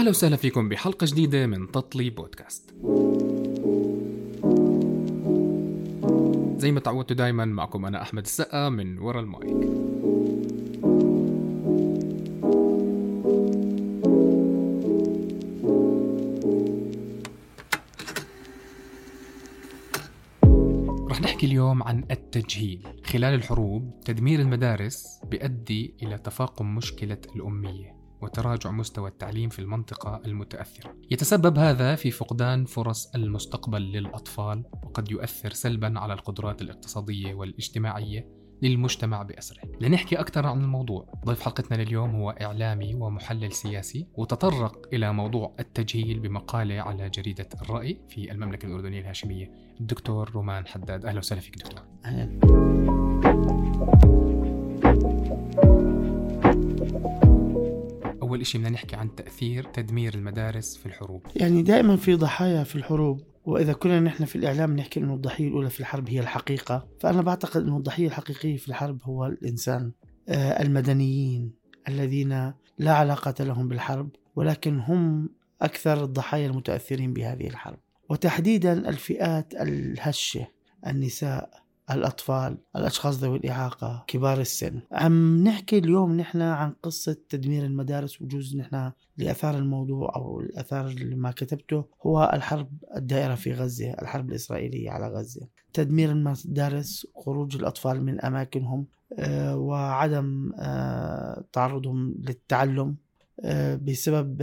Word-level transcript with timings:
أهلا 0.00 0.10
وسهلا 0.10 0.36
فيكم 0.36 0.68
بحلقة 0.68 1.04
جديدة 1.04 1.46
من 1.46 1.70
تطلي 1.72 2.10
بودكاست. 2.10 2.70
زي 6.56 6.72
ما 6.72 6.80
تعودتوا 6.80 7.16
دايما 7.16 7.44
معكم 7.44 7.86
أنا 7.86 8.02
أحمد 8.02 8.22
السقا 8.22 8.68
من 8.68 8.98
ورا 8.98 9.20
المايك. 9.20 9.56
رح 21.10 21.20
نحكي 21.20 21.46
اليوم 21.46 21.82
عن 21.82 22.04
التجهيل 22.10 22.88
خلال 23.04 23.34
الحروب 23.34 24.00
تدمير 24.04 24.40
المدارس 24.40 25.20
بيؤدي 25.30 25.94
إلى 26.02 26.18
تفاقم 26.18 26.74
مشكلة 26.74 27.18
الأمية. 27.36 27.99
وتراجع 28.22 28.70
مستوى 28.70 29.08
التعليم 29.08 29.48
في 29.48 29.58
المنطقة 29.58 30.20
المتأثرة. 30.26 30.96
يتسبب 31.10 31.58
هذا 31.58 31.94
في 31.94 32.10
فقدان 32.10 32.64
فرص 32.64 33.14
المستقبل 33.14 33.82
للأطفال 33.82 34.64
وقد 34.82 35.10
يؤثر 35.10 35.52
سلبا 35.52 35.98
على 35.98 36.12
القدرات 36.12 36.62
الاقتصادية 36.62 37.34
والاجتماعية 37.34 38.40
للمجتمع 38.62 39.22
بأسره. 39.22 39.62
لنحكي 39.80 40.20
أكثر 40.20 40.46
عن 40.46 40.60
الموضوع. 40.60 41.06
ضيف 41.26 41.40
حلقتنا 41.40 41.82
لليوم 41.82 42.10
هو 42.10 42.30
إعلامي 42.30 42.94
ومحلل 42.94 43.52
سياسي 43.52 44.06
وتطرق 44.14 44.88
إلى 44.92 45.12
موضوع 45.12 45.54
التجهيل 45.60 46.20
بمقالة 46.20 46.80
على 46.80 47.10
جريدة 47.10 47.48
الرأي 47.62 48.00
في 48.08 48.32
المملكة 48.32 48.66
الأردنية 48.66 49.00
الهاشمية. 49.00 49.50
الدكتور 49.80 50.30
رومان 50.30 50.66
حداد. 50.66 51.04
أهلا 51.04 51.18
وسهلا 51.18 51.40
فيك 51.40 51.58
دكتور. 51.58 51.82
أهلا. 52.04 52.40
أول 58.40 58.46
شيء 58.46 58.60
بدنا 58.60 58.72
نحكي 58.72 58.96
عن 58.96 59.14
تأثير 59.14 59.64
تدمير 59.64 60.14
المدارس 60.14 60.76
في 60.76 60.86
الحروب. 60.86 61.22
يعني 61.36 61.62
دائما 61.62 61.96
في 61.96 62.14
ضحايا 62.14 62.64
في 62.64 62.76
الحروب 62.76 63.22
وإذا 63.44 63.72
كنا 63.72 64.00
نحن 64.00 64.24
في 64.24 64.36
الإعلام 64.36 64.76
نحكي 64.76 65.00
إنه 65.00 65.14
الضحية 65.14 65.48
الأولى 65.48 65.70
في 65.70 65.80
الحرب 65.80 66.08
هي 66.08 66.20
الحقيقة 66.20 66.86
فأنا 67.00 67.22
بعتقد 67.22 67.62
إنه 67.62 67.76
الضحية 67.76 68.06
الحقيقية 68.06 68.56
في 68.56 68.68
الحرب 68.68 68.98
هو 69.02 69.26
الإنسان 69.26 69.92
آه، 70.28 70.62
المدنيين 70.62 71.52
الذين 71.88 72.52
لا 72.78 72.92
علاقة 72.92 73.44
لهم 73.44 73.68
بالحرب 73.68 74.10
ولكن 74.36 74.78
هم 74.78 75.28
أكثر 75.62 76.04
الضحايا 76.04 76.46
المتأثرين 76.46 77.12
بهذه 77.12 77.46
الحرب. 77.46 77.78
وتحديدا 78.08 78.88
الفئات 78.88 79.54
الهشة 79.54 80.46
النساء. 80.86 81.59
الأطفال 81.92 82.58
الأشخاص 82.76 83.18
ذوي 83.18 83.36
الإعاقة 83.38 84.04
كبار 84.06 84.40
السن. 84.40 84.80
عم 84.92 85.44
نحكي 85.44 85.78
اليوم 85.78 86.16
نحن 86.16 86.42
عن 86.42 86.72
قصة 86.82 87.16
تدمير 87.28 87.64
المدارس 87.64 88.22
وجوز 88.22 88.56
نحن 88.56 88.92
لأثار 89.16 89.58
الموضوع 89.58 90.16
أو 90.16 90.40
الأثار 90.40 90.86
اللي 90.86 91.14
ما 91.14 91.30
كتبته 91.30 91.84
هو 92.06 92.30
الحرب 92.34 92.68
الدائرة 92.96 93.34
في 93.34 93.52
غزة 93.52 93.92
الحرب 93.92 94.28
الإسرائيلية 94.28 94.90
على 94.90 95.08
غزة. 95.08 95.46
تدمير 95.72 96.10
المدارس 96.10 97.06
خروج 97.24 97.56
الأطفال 97.56 98.04
من 98.04 98.20
أماكنهم 98.20 98.86
آه، 99.18 99.56
وعدم 99.56 100.52
آه، 100.58 101.44
تعرضهم 101.52 102.14
للتعلم 102.18 102.96
آه، 103.44 103.74
بسبب 103.74 104.42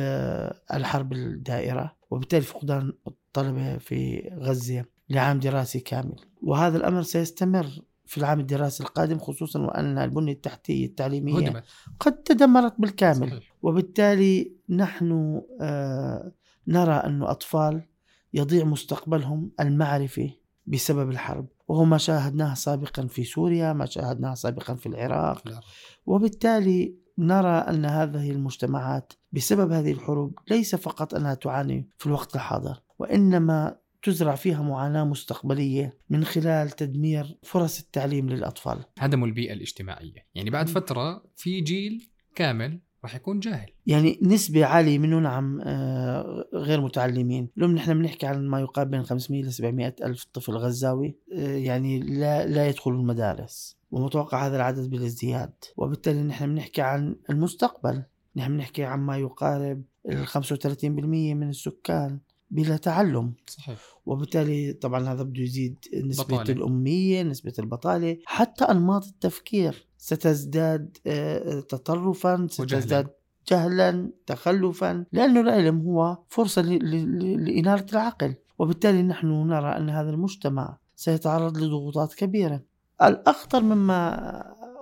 الحرب 0.74 1.14
الدائرة 1.14 1.96
وبالتالي 2.12 2.42
فقدان 2.42 2.94
الطلبة 3.08 3.78
في 3.78 4.30
غزة. 4.40 4.86
لعام 5.10 5.40
دراسي 5.40 5.80
كامل. 5.80 6.16
وهذا 6.42 6.78
الأمر 6.78 7.02
سيستمر 7.02 7.82
في 8.06 8.18
العام 8.18 8.40
الدراسي 8.40 8.84
القادم 8.84 9.20
خصوصا 9.20 9.60
وأن 9.60 9.98
البنية 9.98 10.34
التحتية 10.34 10.86
التعليمية 10.86 11.48
هدمت. 11.48 11.64
قد 12.00 12.14
تدمرت 12.14 12.74
بالكامل. 12.80 13.30
صحيح. 13.30 13.56
وبالتالي 13.62 14.52
نحن 14.70 15.42
آه، 15.62 16.32
نرى 16.68 16.94
أن 16.94 17.24
أطفال 17.24 17.86
يضيع 18.34 18.66
مستقبلهم 18.66 19.52
المعرفي 19.60 20.32
بسبب 20.68 21.10
الحرب. 21.10 21.48
وهو 21.68 21.86
ما 21.86 21.98
شاهدناه 21.98 22.54
سابقا 22.54 23.08
في 23.08 23.24
سوريا 23.24 23.74
ما 23.74 23.86
شاهدناه 23.86 24.34
سابقا 24.34 24.76
في 24.76 24.86
العراق. 24.86 25.38
في 25.38 25.46
العراق. 25.46 25.64
وبالتالي 26.06 26.96
نرى 27.18 27.58
أن 27.58 27.86
هذه 27.86 28.32
المجتمعات 28.32 29.14
بسبب 29.32 29.72
هذه 29.72 29.92
الحروب 29.92 30.40
ليس 30.50 30.76
فقط 30.76 31.14
أنها 31.14 31.34
تعاني 31.34 31.90
في 31.98 32.06
الوقت 32.06 32.36
الحاضر 32.36 32.82
وإنما 33.00 33.76
تزرع 34.04 34.36
فيها 34.36 34.62
معاناة 34.62 35.04
مستقبلية 35.04 35.98
من 36.10 36.24
خلال 36.24 36.70
تدمير 36.70 37.38
فرص 37.44 37.80
التعليم 37.80 38.30
للأطفال. 38.30 38.84
هدموا 39.00 39.28
البيئة 39.28 39.54
الاجتماعية. 39.54 40.26
يعني 40.36 40.50
بعد. 40.50 40.68
فترة 40.68 41.24
في 41.36 41.62
جيل 41.62 42.10
كامل 42.36 42.80
راح 43.04 43.16
يكون 43.16 43.40
جاهل. 43.40 43.70
يعني 43.86 44.20
نسبة 44.22 44.66
عالية 44.66 45.00
منهم 45.00 45.28
عم 45.28 45.62
آه، 45.62 46.50
غير 46.54 46.82
متعلمين. 46.82 47.50
اليوم 47.58 47.72
نحن 47.72 47.94
بنحكي 47.94 48.26
عن 48.26 48.48
ما 48.48 48.60
يقارب 48.60 48.90
بين 48.90 49.04
500 49.04 49.44
ل 49.44 49.52
700 49.54 49.96
ألف 50.04 50.24
طفل 50.34 50.54
غزاوي 50.54 51.16
آه، 51.34 51.56
يعني 51.56 52.00
لا, 52.00 52.46
لا 52.46 52.68
يدخلوا 52.68 53.00
المدارس. 53.00 53.78
ومتوقع 53.92 54.48
هذا 54.48 54.56
العدد 54.56 54.90
بالازدياد. 54.90 55.54
وبالتالي 55.78 56.24
نحن 56.24 56.54
بنحكي 56.54 56.82
عن 56.82 57.16
المستقبل. 57.30 58.04
نحن 58.36 58.58
بنحكي 58.58 58.84
عن 58.84 59.00
ما 59.00 59.18
يقارب 59.18 59.84
ال 60.10 60.28
35% 60.28 61.34
من 61.34 61.50
السكان. 61.50 62.20
بلا 62.50 62.78
تعلم. 62.78 63.34
صحيح. 63.48 63.80
وبالتالي 64.06 64.74
طبعا 64.74 65.14
هذا 65.14 65.24
بده 65.24 65.42
يزيد 65.42 65.78
نسبة 66.04 66.38
بطالة. 66.38 66.54
الأمية 66.54 67.24
نسبة 67.24 67.54
البطالة. 67.60 68.18
حتى 68.26 68.66
أنماط 68.66 69.06
التفكير 69.06 69.88
ستزداد 69.98 70.98
آه، 71.08 71.60
تطرفا 71.60 72.48
ستزداد 72.52 73.08
جهلا 73.48 74.12
تخلفا 74.26 75.06
لأنه 75.12 75.42
العلم 75.42 75.82
هو 75.82 76.18
فرصة 76.30 76.62
لإنارة 76.62 77.86
العقل. 77.92 78.36
وبالتالي 78.60 79.04
نحن 79.04 79.28
نرى 79.28 79.78
أن 79.78 79.90
هذا 79.90 80.10
المجتمع 80.10 80.78
سيتعرض 80.96 81.58
لضغوطات 81.58 82.14
كبيرة. 82.14 82.64
الأخطر 83.04 83.64
مما 83.64 84.18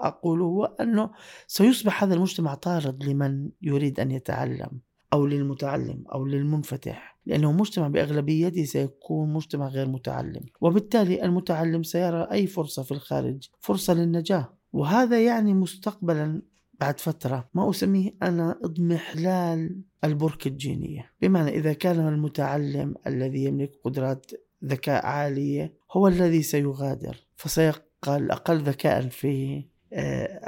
أقوله 0.02 0.46
هو 0.46 0.66
أنه 0.66 1.10
سيصبح 1.48 2.04
هذا 2.04 2.14
المجتمع 2.14 2.54
طارد 2.54 3.04
لمن 3.04 3.50
يريد 3.62 4.00
أن 4.00 4.12
يتعلم. 4.12 4.80
أو 5.14 5.26
للمتعلم 5.26 6.04
أو 6.14 6.26
للمنفتح 6.26 7.18
لأنه 7.26 7.52
مجتمع 7.52 7.88
بأغلبيته 7.88 8.64
سيكون 8.64 9.34
مجتمع 9.34 9.68
غير 9.68 9.88
متعلم 9.88 10.42
وبالتالي 10.62 11.24
المتعلم 11.24 11.84
سيرى 11.84 12.28
أي 12.32 12.48
فرصة 12.48 12.84
في 12.84 12.92
الخارج 12.92 13.50
فرصة 13.60 13.94
للنجاة 13.94 14.54
وهذا 14.74 15.26
يعني 15.26 15.54
مستقبلا 15.54 16.42
بعد 16.80 17.00
فترة 17.00 17.50
ما 17.54 17.70
أسميه 17.70 18.16
أنا 18.24 18.60
اضمحلال 18.64 19.82
البركة 20.04 20.48
الجينية 20.48 21.12
بمعنى 21.22 21.50
إذا 21.50 21.74
كان 21.74 22.08
المتعلم 22.08 22.96
الذي 23.08 23.44
يملك 23.44 23.72
قدرات 23.84 24.32
ذكاء 24.66 25.06
عالية 25.06 25.74
هو 25.92 26.08
الذي 26.08 26.42
سيغادر 26.42 27.18
فسيبقى 27.36 28.18
الأقل 28.18 28.58
ذكاء 28.58 29.08
في 29.08 29.64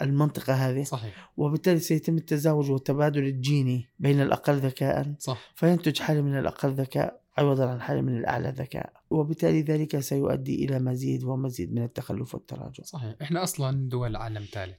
المنطقة 0.01 0.53
هذه. 0.53 0.83
صحيح. 0.83 1.31
وبالتالي 1.37 1.79
سيتم 1.79 2.17
التزاوج 2.17 2.71
والتبادل 2.71 3.23
الجيني 3.23 3.89
بين 3.99 4.21
الأقل 4.21 4.53
ذكاء 4.53 5.13
صح. 5.19 5.53
فينتج 5.55 5.99
حالة 5.99 6.21
من 6.21 6.37
الأقل 6.37 6.69
ذكاء 6.69 7.21
عوضا 7.37 7.69
عن 7.69 7.81
حالة 7.81 8.01
من 8.01 8.17
الأعلى 8.17 8.53
ذكاء. 8.57 8.93
وبالتالي 9.09 9.61
ذلك 9.61 9.99
سيؤدي 9.99 10.65
إلى 10.65 10.79
مزيد 10.79 11.23
ومزيد 11.23 11.73
من 11.73 11.83
التخلف 11.83 12.35
والتراجع. 12.35 12.83
صحيح. 12.83 13.15
إحنا 13.21 13.43
أصلا 13.43 13.89
دول 13.89 14.15
عالم 14.15 14.45
ثالث. 14.51 14.77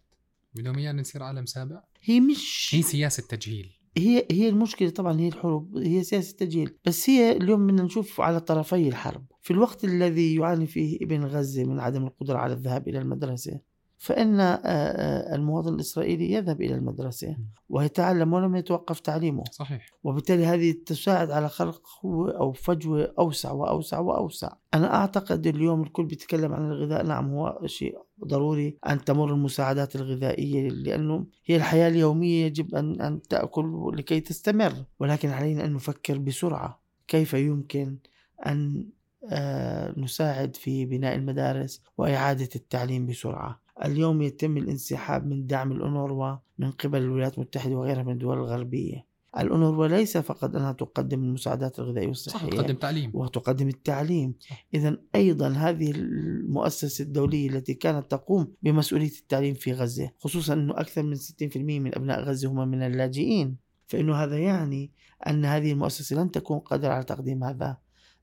بدهم 0.54 0.78
ايانا 0.78 1.00
نصير 1.00 1.22
عالم 1.22 1.46
سابع. 1.46 1.82
هي 2.02 2.20
مش 2.20 2.70
هي 2.75 2.82
سياسة 2.82 3.22
تجهيل 3.28 3.78
هي 3.98 4.26
هي 4.30 4.48
المشكلة 4.48 4.90
طبعا 4.90 5.20
هي 5.20 5.28
الحروب 5.28 5.76
هي 5.76 6.04
سياسة 6.04 6.36
تجهيل 6.36 6.75
بس 6.84 7.10
هي 7.10 7.32
اليوم 7.32 7.66
بدنا 7.66 7.82
نشوف 7.82 8.20
على 8.20 8.40
طرفي 8.40 8.88
الحرب. 8.88 9.25
في 9.42 9.50
الوقت 9.50 9.84
الذي 9.84 10.34
يعاني 10.34 10.66
فيه 10.66 10.98
ابن 11.02 11.25
غزة 11.25 11.64
من 11.64 11.80
عدم 11.80 12.04
القدرة 12.04 12.38
على 12.38 12.52
الذهاب 12.52 12.88
إلى 12.88 12.99
المدرسة 12.99 13.61
فإن 13.99 14.41
آه، 14.41 14.55
آه، 14.65 15.35
المواطن 15.35 15.75
الإسرائيلي 15.75 16.33
يذهب 16.33 16.61
إلى 16.61 16.75
المدرسة 16.75 17.37
ويتعلم 17.69 18.33
ولم 18.33 18.56
يتوقف 18.56 19.00
تعليمه. 19.00 19.45
صحيح. 19.50 19.87
وبالتالي 20.05 20.47
هذه 20.47 20.75
تساعد 20.87 21.31
على 21.31 21.49
خلق 21.49 21.83
أو 22.41 22.53
فجوة 22.53 23.15
أوسع 23.19 23.53
وأوسع 23.53 23.99
وأوسع. 23.99 24.53
أنا 24.75 24.95
أعتقد 24.95 25.47
اليوم 25.47 25.83
الكل 25.83 26.05
بيتكلم 26.05 26.53
عن 26.53 26.71
الغذاء. 26.71 27.06
نعم 27.06 27.31
هو 27.31 27.61
شيء 27.67 27.99
ضروري 28.25 28.79
أن 28.89 29.05
تمر 29.05 29.33
المساعدات 29.33 29.97
الغذائية 29.97 30.69
لأنه 30.69 31.27
هي 31.47 31.56
الحياة 31.56 31.89
اليومية 31.89 32.47
يجب 32.47 32.75
أن, 32.75 33.00
أن 33.00 33.23
تأكل 33.23 33.93
لكي 33.95 34.21
تستمر. 34.21 34.73
ولكن 35.00 35.29
علينا 35.29 35.65
أن 35.65 35.73
نفكر 35.73 36.19
بسرعة 36.19 36.83
كيف 37.09 37.35
يمكن 37.35 37.99
أن 38.47 38.89
آه، 39.31 39.95
نساعد 39.97 40.56
في 40.56 40.87
بناء 40.87 41.15
المدارس 41.15 41.83
وإعادة 41.99 42.49
التعليم 42.56 43.06
بسرعة. 43.06 43.61
اليوم 43.84 44.22
يتم 44.22 44.56
الانسحاب 44.56 45.26
من 45.26 45.46
دعم 45.46 45.72
الأونروا 45.72 46.36
من 46.58 46.70
قبل 46.70 46.98
الولايات 46.98 47.34
المتحدة 47.34 47.75
وغيرها 47.75 48.02
من 48.02 48.12
الدول 48.12 48.38
الغربية. 48.38 49.08
الأونروا 49.38 49.86
ليس 49.86 50.16
فقط 50.19 50.56
أنها 50.56 50.72
تقدم 50.72 51.25
المساعدات 51.25 51.78
الغذائية 51.78 52.12
صح 52.12 52.34
والصحية 52.34 52.50
تقدم 52.50 52.75
تعليم. 52.75 53.10
وتقدم 53.14 53.69
التعليم. 53.69 54.34
إذا 54.75 54.96
أيضا 55.14 55.48
هذه 55.48 55.90
المؤسسة 55.90 57.02
الدولية 57.02 57.50
التي 57.50 57.75
كانت 57.75 58.10
تقوم 58.10 58.52
بمسؤولية 58.62 59.19
التعليم 59.20 59.54
في 59.54 59.72
غزة 59.72 60.10
خصوصا 60.19 60.52
أنه 60.52 60.80
أكثر 60.80 61.02
من 61.02 61.14
60% 61.14 61.80
من 61.80 61.94
أبناء 61.94 62.20
غزة 62.20 62.48
هم 62.48 62.69
من 62.69 62.82
اللاجئين. 62.82 63.56
فإنه 63.86 64.14
هذا 64.14 64.38
يعني 64.38 64.90
أن 65.26 65.44
هذه 65.44 65.72
المؤسسة 65.72 66.16
لن 66.16 66.30
تكون 66.30 66.58
قادرة 66.58 66.92
على 66.92 67.04
تقديم 67.04 67.44
هذا. 67.44 67.76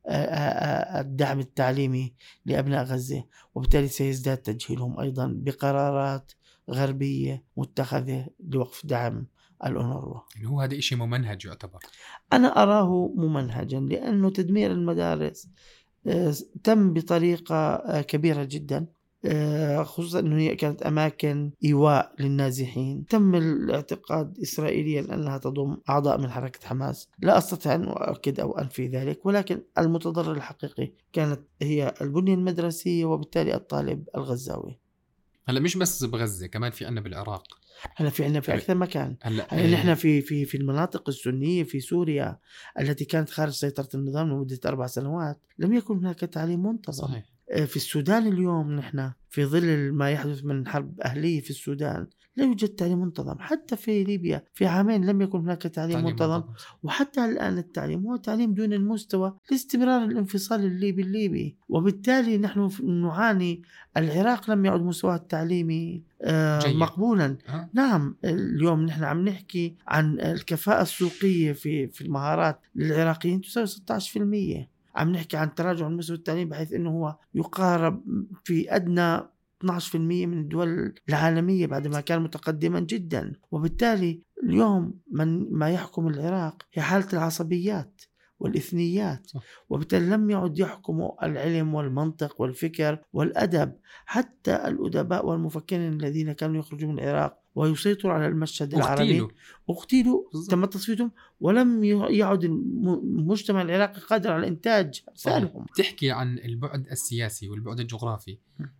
الدعم 0.07 1.39
التعليمي 1.39 2.13
لأبناء 2.45 2.83
غزة 2.83 3.23
وبالتالي 3.55 3.87
سيزداد 3.87 4.37
تجهيلهم 4.37 4.99
أيضا 4.99 5.33
بقرارات 5.35 6.31
غربية 6.69 7.43
متخذة 7.57 8.27
لوقف 8.39 8.85
دعم 8.85 9.27
الأونروا. 9.65 10.19
يعني 10.35 10.47
هو 10.47 10.61
هذا 10.61 10.79
شيء 10.79 10.97
ممنهج 10.97 11.45
يعتبر. 11.45 11.79
أنا 12.33 12.63
أراه 12.63 13.13
ممنهجا 13.15 13.79
لأنه 13.79 14.29
تدمير 14.29 14.71
المدارس 14.71 15.49
تم 16.63 16.93
بطريقة 16.93 18.01
كبيرة 18.01 18.43
جدا. 18.43 18.77
آه، 18.77 18.94
خصوصا 19.83 20.19
إنه 20.19 20.37
هي 20.37 20.55
كانت 20.55 20.81
أماكن 20.81 21.51
إيواء 21.65 22.15
للنازحين. 22.19 23.05
تم 23.05 23.35
الاعتقاد 23.35 24.39
اسرائيليا 24.39 25.13
أنها 25.13 25.37
تضم 25.37 25.77
أعضاء 25.89 26.17
من 26.17 26.29
حركة 26.29 26.67
حماس. 26.67 27.09
لا 27.19 27.37
أستطيع 27.37 27.75
أن 27.75 27.83
أؤكد 27.83 28.39
أو 28.39 28.57
أنفي 28.57 28.87
ذلك 28.87 29.25
ولكن 29.25 29.61
المتضرر 29.77 30.31
الحقيقي 30.31 30.91
كانت 31.13 31.39
هي 31.61 31.93
البنية 32.01 32.33
المدرسية 32.33 33.05
وبالتالي 33.05 33.55
الطالب 33.55 34.03
الغزاوي. 34.15 34.79
هلا 35.47 35.59
مش 35.59 35.77
بس 35.77 36.03
بغزة 36.03 36.47
كمان 36.47 36.71
في 36.71 36.85
عنا 36.85 37.01
بالعراق. 37.01 37.43
هلا 37.95 38.09
في 38.09 38.23
عندنا 38.23 38.41
في 38.41 38.53
أكثر 38.53 38.75
مكان. 38.75 39.15
هلا 39.21 39.47
هلا 39.49 39.71
نحن 39.71 39.93
في 39.93 40.21
في 40.21 40.45
في 40.45 40.57
المناطق 40.57 41.09
السنية 41.09 41.63
في 41.63 41.79
سوريا 41.79 42.39
التي 42.79 43.05
كانت 43.05 43.29
خارج 43.29 43.51
سيطرة 43.51 43.89
النظام 43.95 44.29
لمدة 44.29 44.59
أربع 44.65 44.87
سنوات 44.87 45.39
لم 45.57 45.73
يكن 45.73 45.97
هناك 45.97 46.19
تعليم 46.19 46.63
منتظم. 46.65 47.07
صحيح. 47.07 47.23
آه، 47.25 47.34
في 47.65 47.75
السودان 47.75 48.27
اليوم 48.27 48.71
نحن 48.71 49.11
في 49.29 49.45
ظل 49.45 49.91
ما 49.91 50.11
يحدث 50.11 50.45
من 50.45 50.67
حرب 50.67 51.01
أهلية 51.01 51.41
في 51.41 51.49
السودان 51.49 52.07
لا 52.37 52.45
يوجد 52.45 52.67
تعليم 52.69 52.99
منتظم. 52.99 53.35
حتى 53.39 53.75
في 53.75 54.03
ليبيا 54.03 54.43
في 54.53 54.65
عامين 54.65 55.05
لم 55.05 55.21
يكن 55.21 55.39
هناك 55.39 55.61
تعليم, 55.61 55.93
تعليم 55.93 56.09
منتظم 56.09 56.43
وحتى 56.83 57.25
الآن 57.25 57.57
التعليم 57.57 58.07
هو 58.07 58.15
تعليم 58.15 58.53
دون 58.53 58.73
المستوى 58.73 59.37
لاستمرار 59.51 60.03
الانفصال 60.03 60.65
الليبي 60.65 61.01
الليبي. 61.01 61.55
وبالتالي 61.69 62.37
نحن 62.37 62.69
نعاني 62.83 63.61
العراق 63.97 64.51
لم 64.51 64.65
يعد 64.65 64.81
مستواه 64.81 65.15
التعليمي 65.15 66.03
آه، 66.21 66.73
مقبولا. 66.73 67.37
أه. 67.49 67.69
نعم 67.73 68.15
اليوم 68.25 68.85
نحن 68.85 69.03
عم 69.03 69.25
نحكي 69.27 69.75
عن 69.87 70.19
الكفاءة 70.19 70.81
السوقية 70.81 71.51
في 71.51 71.87
في 71.87 72.01
المهارات 72.01 72.59
للعراقيين 72.75 73.41
تساوي 73.41 73.67
16% 73.67 74.74
عم 74.95 75.11
نحكي 75.11 75.37
عن 75.37 75.55
تراجع 75.55 75.87
المستوى 75.87 76.17
التعليم 76.17 76.49
بحيث 76.49 76.73
إنه 76.73 76.89
هو 76.89 77.15
يقارب 77.33 78.03
في 78.43 78.75
أدنى 78.75 79.17
12% 79.63 79.95
من 79.95 80.39
الدول 80.39 80.93
العالمية 81.09 81.65
بعد 81.67 81.87
ما 81.87 82.01
كان 82.01 82.21
متقدما 82.21 82.79
جدا. 82.79 83.33
وبالتالي 83.51 84.21
اليوم 84.43 84.93
من 85.11 85.53
ما 85.53 85.69
يحكم 85.69 86.07
العراق 86.07 86.63
هي 86.73 86.81
حالة 86.81 87.07
العصبيات 87.13 88.01
والإثنيات. 88.39 89.31
وبالتالي 89.69 90.09
لم 90.09 90.29
يعد 90.29 90.59
يحكم 90.59 91.09
العلم 91.23 91.73
والمنطق 91.75 92.41
والفكر 92.41 92.99
والأدب 93.13 93.75
حتى 94.05 94.55
الأدباء 94.55 95.25
والمفكرين 95.25 95.93
الذين 95.93 96.31
كانوا 96.31 96.59
يخرجون 96.59 96.89
من 96.89 96.99
العراق 96.99 97.44
ويسيطروا 97.55 98.13
على 98.13 98.27
المشهد 98.27 98.73
العربي. 98.73 99.27
اغتيلوا 99.69 100.23
تم 100.49 100.65
تصفيتهم 100.65 101.11
ولم 101.39 101.83
يعد 102.09 102.43
المجتمع 102.43 103.61
العراقي 103.61 104.01
قادر 104.01 104.31
على 104.31 104.47
إنتاج 104.47 105.03
امثالهم 105.09 105.65
تحكي 105.75 106.11
عن 106.11 106.39
البعد 106.39 106.87
السياسي 106.87 107.49
والبعد 107.49 107.79
الجغرافي. 107.79 108.37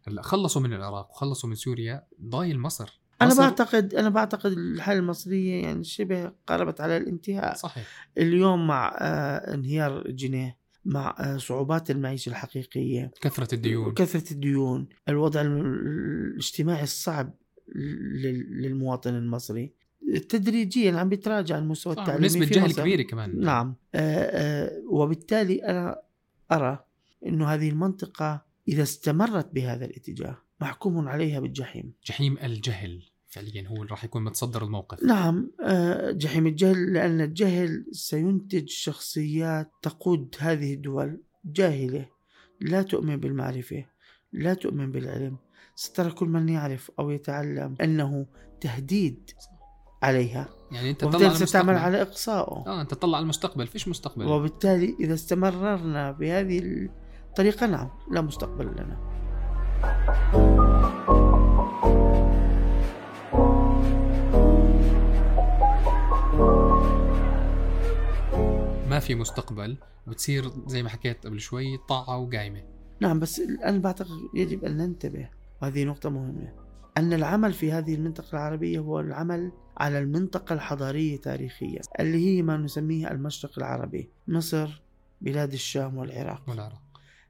هلا 0.08 0.22
خلصوا 0.22 0.62
من 0.62 0.74
العراق 0.74 1.12
وخلصوا 1.12 1.50
من 1.50 1.56
سوريا 1.56 2.04
ضايل 2.22 2.60
مصر. 2.60 3.02
أنا 3.22 3.36
بعتقد 3.36 3.94
أنا 3.94 4.10
بعتقد 4.10 4.52
الحالة 4.52 5.00
المصرية 5.00 5.64
يعني 5.64 5.84
شبه 5.84 6.32
قربت 6.48 6.82
على 6.82 6.98
الانتهاء. 6.98 7.56
صحيح. 7.56 8.10
اليوم 8.18 8.68
مع 8.68 8.98
آه 9.00 9.54
انهيار 9.54 10.06
الجنيه 10.06 10.58
مع 10.86 11.16
آه 11.20 11.38
صعوبات 11.38 11.92
المعيشة 11.92 12.30
الحقيقية. 12.30 13.12
كثرة 13.22 13.56
الديون. 13.56 13.94
كثرة 13.94 14.32
الديون. 14.32 14.88
الوضع 15.10 15.42
الاجتماعي 15.42 16.84
الصعب. 16.84 17.34
للمواطن 17.76 19.16
المصري. 19.16 19.74
تدريجيا 20.30 20.92
عم 21.00 21.10
بيتراجع 21.10 21.58
المستوى 21.58 21.94
التعليمي 21.94 22.26
نسبة 22.26 22.46
جهل 22.46 22.74
كبيرة 22.74 23.02
كمان. 23.02 23.40
نعم. 23.40 23.76
آآ 23.96 24.00
آه، 24.00 24.66
آآ 24.66 24.82
وبالتالي 24.90 25.56
أنا 25.56 26.02
أرى 26.52 26.86
أنه 27.26 27.46
هذه 27.46 27.70
المنطقة 27.70 28.46
إذا 28.68 28.84
استمرت 28.84 29.54
بهذا 29.54 29.86
الاتجاه 29.86 30.38
محكوم 30.62 31.08
عليها 31.08 31.40
بالجحيم. 31.40 31.94
جحيم 32.06 32.38
الجهل 32.44 33.04
فعليا 33.28 33.68
هو 33.68 33.84
راح 33.84 34.04
يكون 34.04 34.24
متصدر 34.24 34.64
الموقف. 34.64 35.04
نعم. 35.04 35.52
آه، 35.64 36.12
جحيم 36.12 36.48
الجهل 36.48 36.94
لأن 36.94 37.22
الجهل 37.22 37.86
سينتج 37.92 38.70
شخصيات 38.70 39.72
تقود 39.82 40.36
هذه 40.40 40.74
الدول 40.74 41.22
جاهلة. 41.46 42.10
لا 42.62 42.82
تؤمن 42.82 43.18
بالمعرفة 43.18 43.86
لا 44.34 44.54
تؤمن 44.54 44.92
بالعلم 44.92 45.38
سترى 45.76 46.12
كل 46.12 46.28
من 46.28 46.50
يعرف 46.50 46.92
أو 47.00 47.10
يتعلم 47.10 47.76
أنه 47.82 48.26
تهديد 48.62 49.32
عليها. 50.04 50.50
يعني 50.72 50.90
أنت 50.90 51.02
تطلع 51.02 51.34
ستعمل 51.34 51.76
على 51.76 52.02
إقصائه. 52.02 52.64
آه 52.68 52.82
أنت 52.82 52.92
تطلع 52.92 53.18
على 53.18 53.24
المستقبل. 53.24 53.68
فيش 53.68 53.88
مستقبل. 53.88 54.26
وبالتالي 54.26 54.96
إذا 55.00 55.14
استمررنا 55.14 56.12
بهذه 56.12 56.62
الطريقة 57.30 57.68
نعم 57.68 57.90
لا 58.12 58.22
مستقبل 58.22 58.66
لنا. 58.66 58.98
ما 68.90 69.00
في 69.00 69.16
مستقبل 69.16 69.78
بتصير 70.08 70.52
زي 70.68 70.84
ما 70.84 70.90
حكيت 70.90 71.28
قبل 71.28 71.40
شوي 71.40 71.78
طاعة 71.78 72.18
وقايمة. 72.18 72.64
نعم 73.00 73.20
بس 73.20 73.40
الآن 73.40 73.82
بعتقد 73.82 74.20
يجب 74.34 74.66
أن 74.66 74.78
ننتبه 74.78 75.30
وهذه 75.62 75.84
نقطة 75.84 76.10
مهمة. 76.10 76.54
أن 76.98 77.14
العمل 77.14 77.54
في 77.54 77.72
هذه 77.72 77.96
المنطقة 77.96 78.30
العربية 78.34 78.80
هو 78.80 79.00
العمل 79.00 79.52
على 79.78 80.00
المنطقة 80.00 80.54
الحضارية 80.54 81.18
تاريخيا 81.18 81.82
اللي 82.00 82.26
هي 82.26 82.42
ما 82.42 82.58
نسميه 82.58 83.12
المشرق 83.12 83.52
العربي 83.58 84.10
مصر 84.28 84.82
بلاد 85.22 85.54
الشام 85.54 85.98
والعراق. 85.98 86.50
والعراق. 86.50 86.82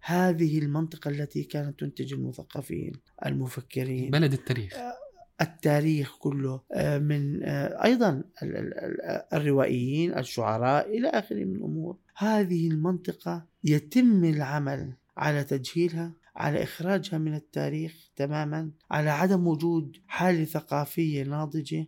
هذه 0.01 0.59
المنطقة 0.59 1.09
التي 1.09 1.43
كانت 1.43 1.79
تنتج 1.79 2.13
المثقفين 2.13 2.93
المفكرين. 3.25 4.11
بلد 4.11 4.33
التاريخ. 4.33 4.73
التاريخ 5.41 6.17
كله 6.19 6.61
آه، 6.73 6.97
من 6.97 7.43
آه، 7.43 7.83
أيضا 7.83 8.23
الروائيين 9.33 10.17
الشعراء 10.17 10.97
إلى 10.97 11.09
آخره 11.09 11.43
من 11.43 11.55
الأمور. 11.55 11.97
هذه 12.17 12.67
المنطقة 12.67 13.45
يتم 13.63 14.23
العمل 14.23 14.93
على 15.17 15.43
تجهيلها 15.43 16.13
على 16.35 16.63
إخراجها 16.63 17.17
من 17.17 17.35
التاريخ 17.35 18.11
تماما 18.15 18.71
على 18.91 19.09
عدم 19.09 19.47
وجود 19.47 19.97
حالة 20.07 20.45
ثقافية 20.45 21.23
ناضجة 21.23 21.87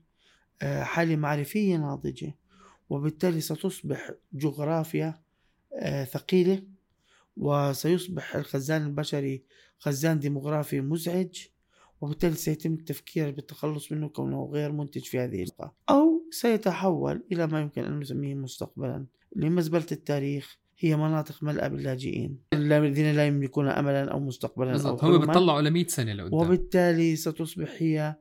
آه، 0.62 0.84
حالة 0.84 1.16
معرفية 1.16 1.78
ناضجة. 1.78 2.36
وبالتالي 2.90 3.42
ستصبح 3.42 4.12
جغرافيا 4.34 5.22
آه، 5.74 6.04
ثقيلة 6.04 6.64
وسيصبح 7.38 8.36
الخزان 8.36 8.86
البشري 8.86 9.44
خزان 9.80 10.20
ديموغرافي 10.20 10.82
مزعج 10.82 11.48
وبالتالي 12.02 12.36
سيتم 12.36 12.74
التفكير 12.74 13.32
بالتخلص 13.32 13.92
منه 13.92 14.10
كونه 14.10 14.46
غير 14.46 14.72
منتج 14.72 15.04
في 15.04 15.20
هذه 15.20 15.44
الوقت 15.44 15.74
أو 15.90 16.24
سيتحول 16.32 17.24
إلى 17.32 17.48
ما 17.48 17.62
يمكن 17.62 17.84
أن 17.84 18.00
نسميه 18.00 18.36
مستقبلا 18.36 19.06
لمزبلة 19.36 19.86
التاريخ 19.92 20.58
هي 20.80 20.96
مناطق 20.96 21.44
ملأى 21.44 21.70
باللاجئين. 21.70 22.40
الذين 22.54 23.16
لا 23.16 23.28
يملكون 23.28 23.68
املا 23.68 24.12
أو 24.12 24.20
مستقبلا 24.20 24.72
بالضبط 24.72 25.04
هم 25.04 25.20
بيطلعوا 25.20 25.62
ل 25.62 25.72
100 25.72 25.88
سنة 25.88 26.14
لقدام. 26.14 26.34
وبالتالي 26.34 27.16
ستصبح 27.16 27.76
هي 27.78 28.16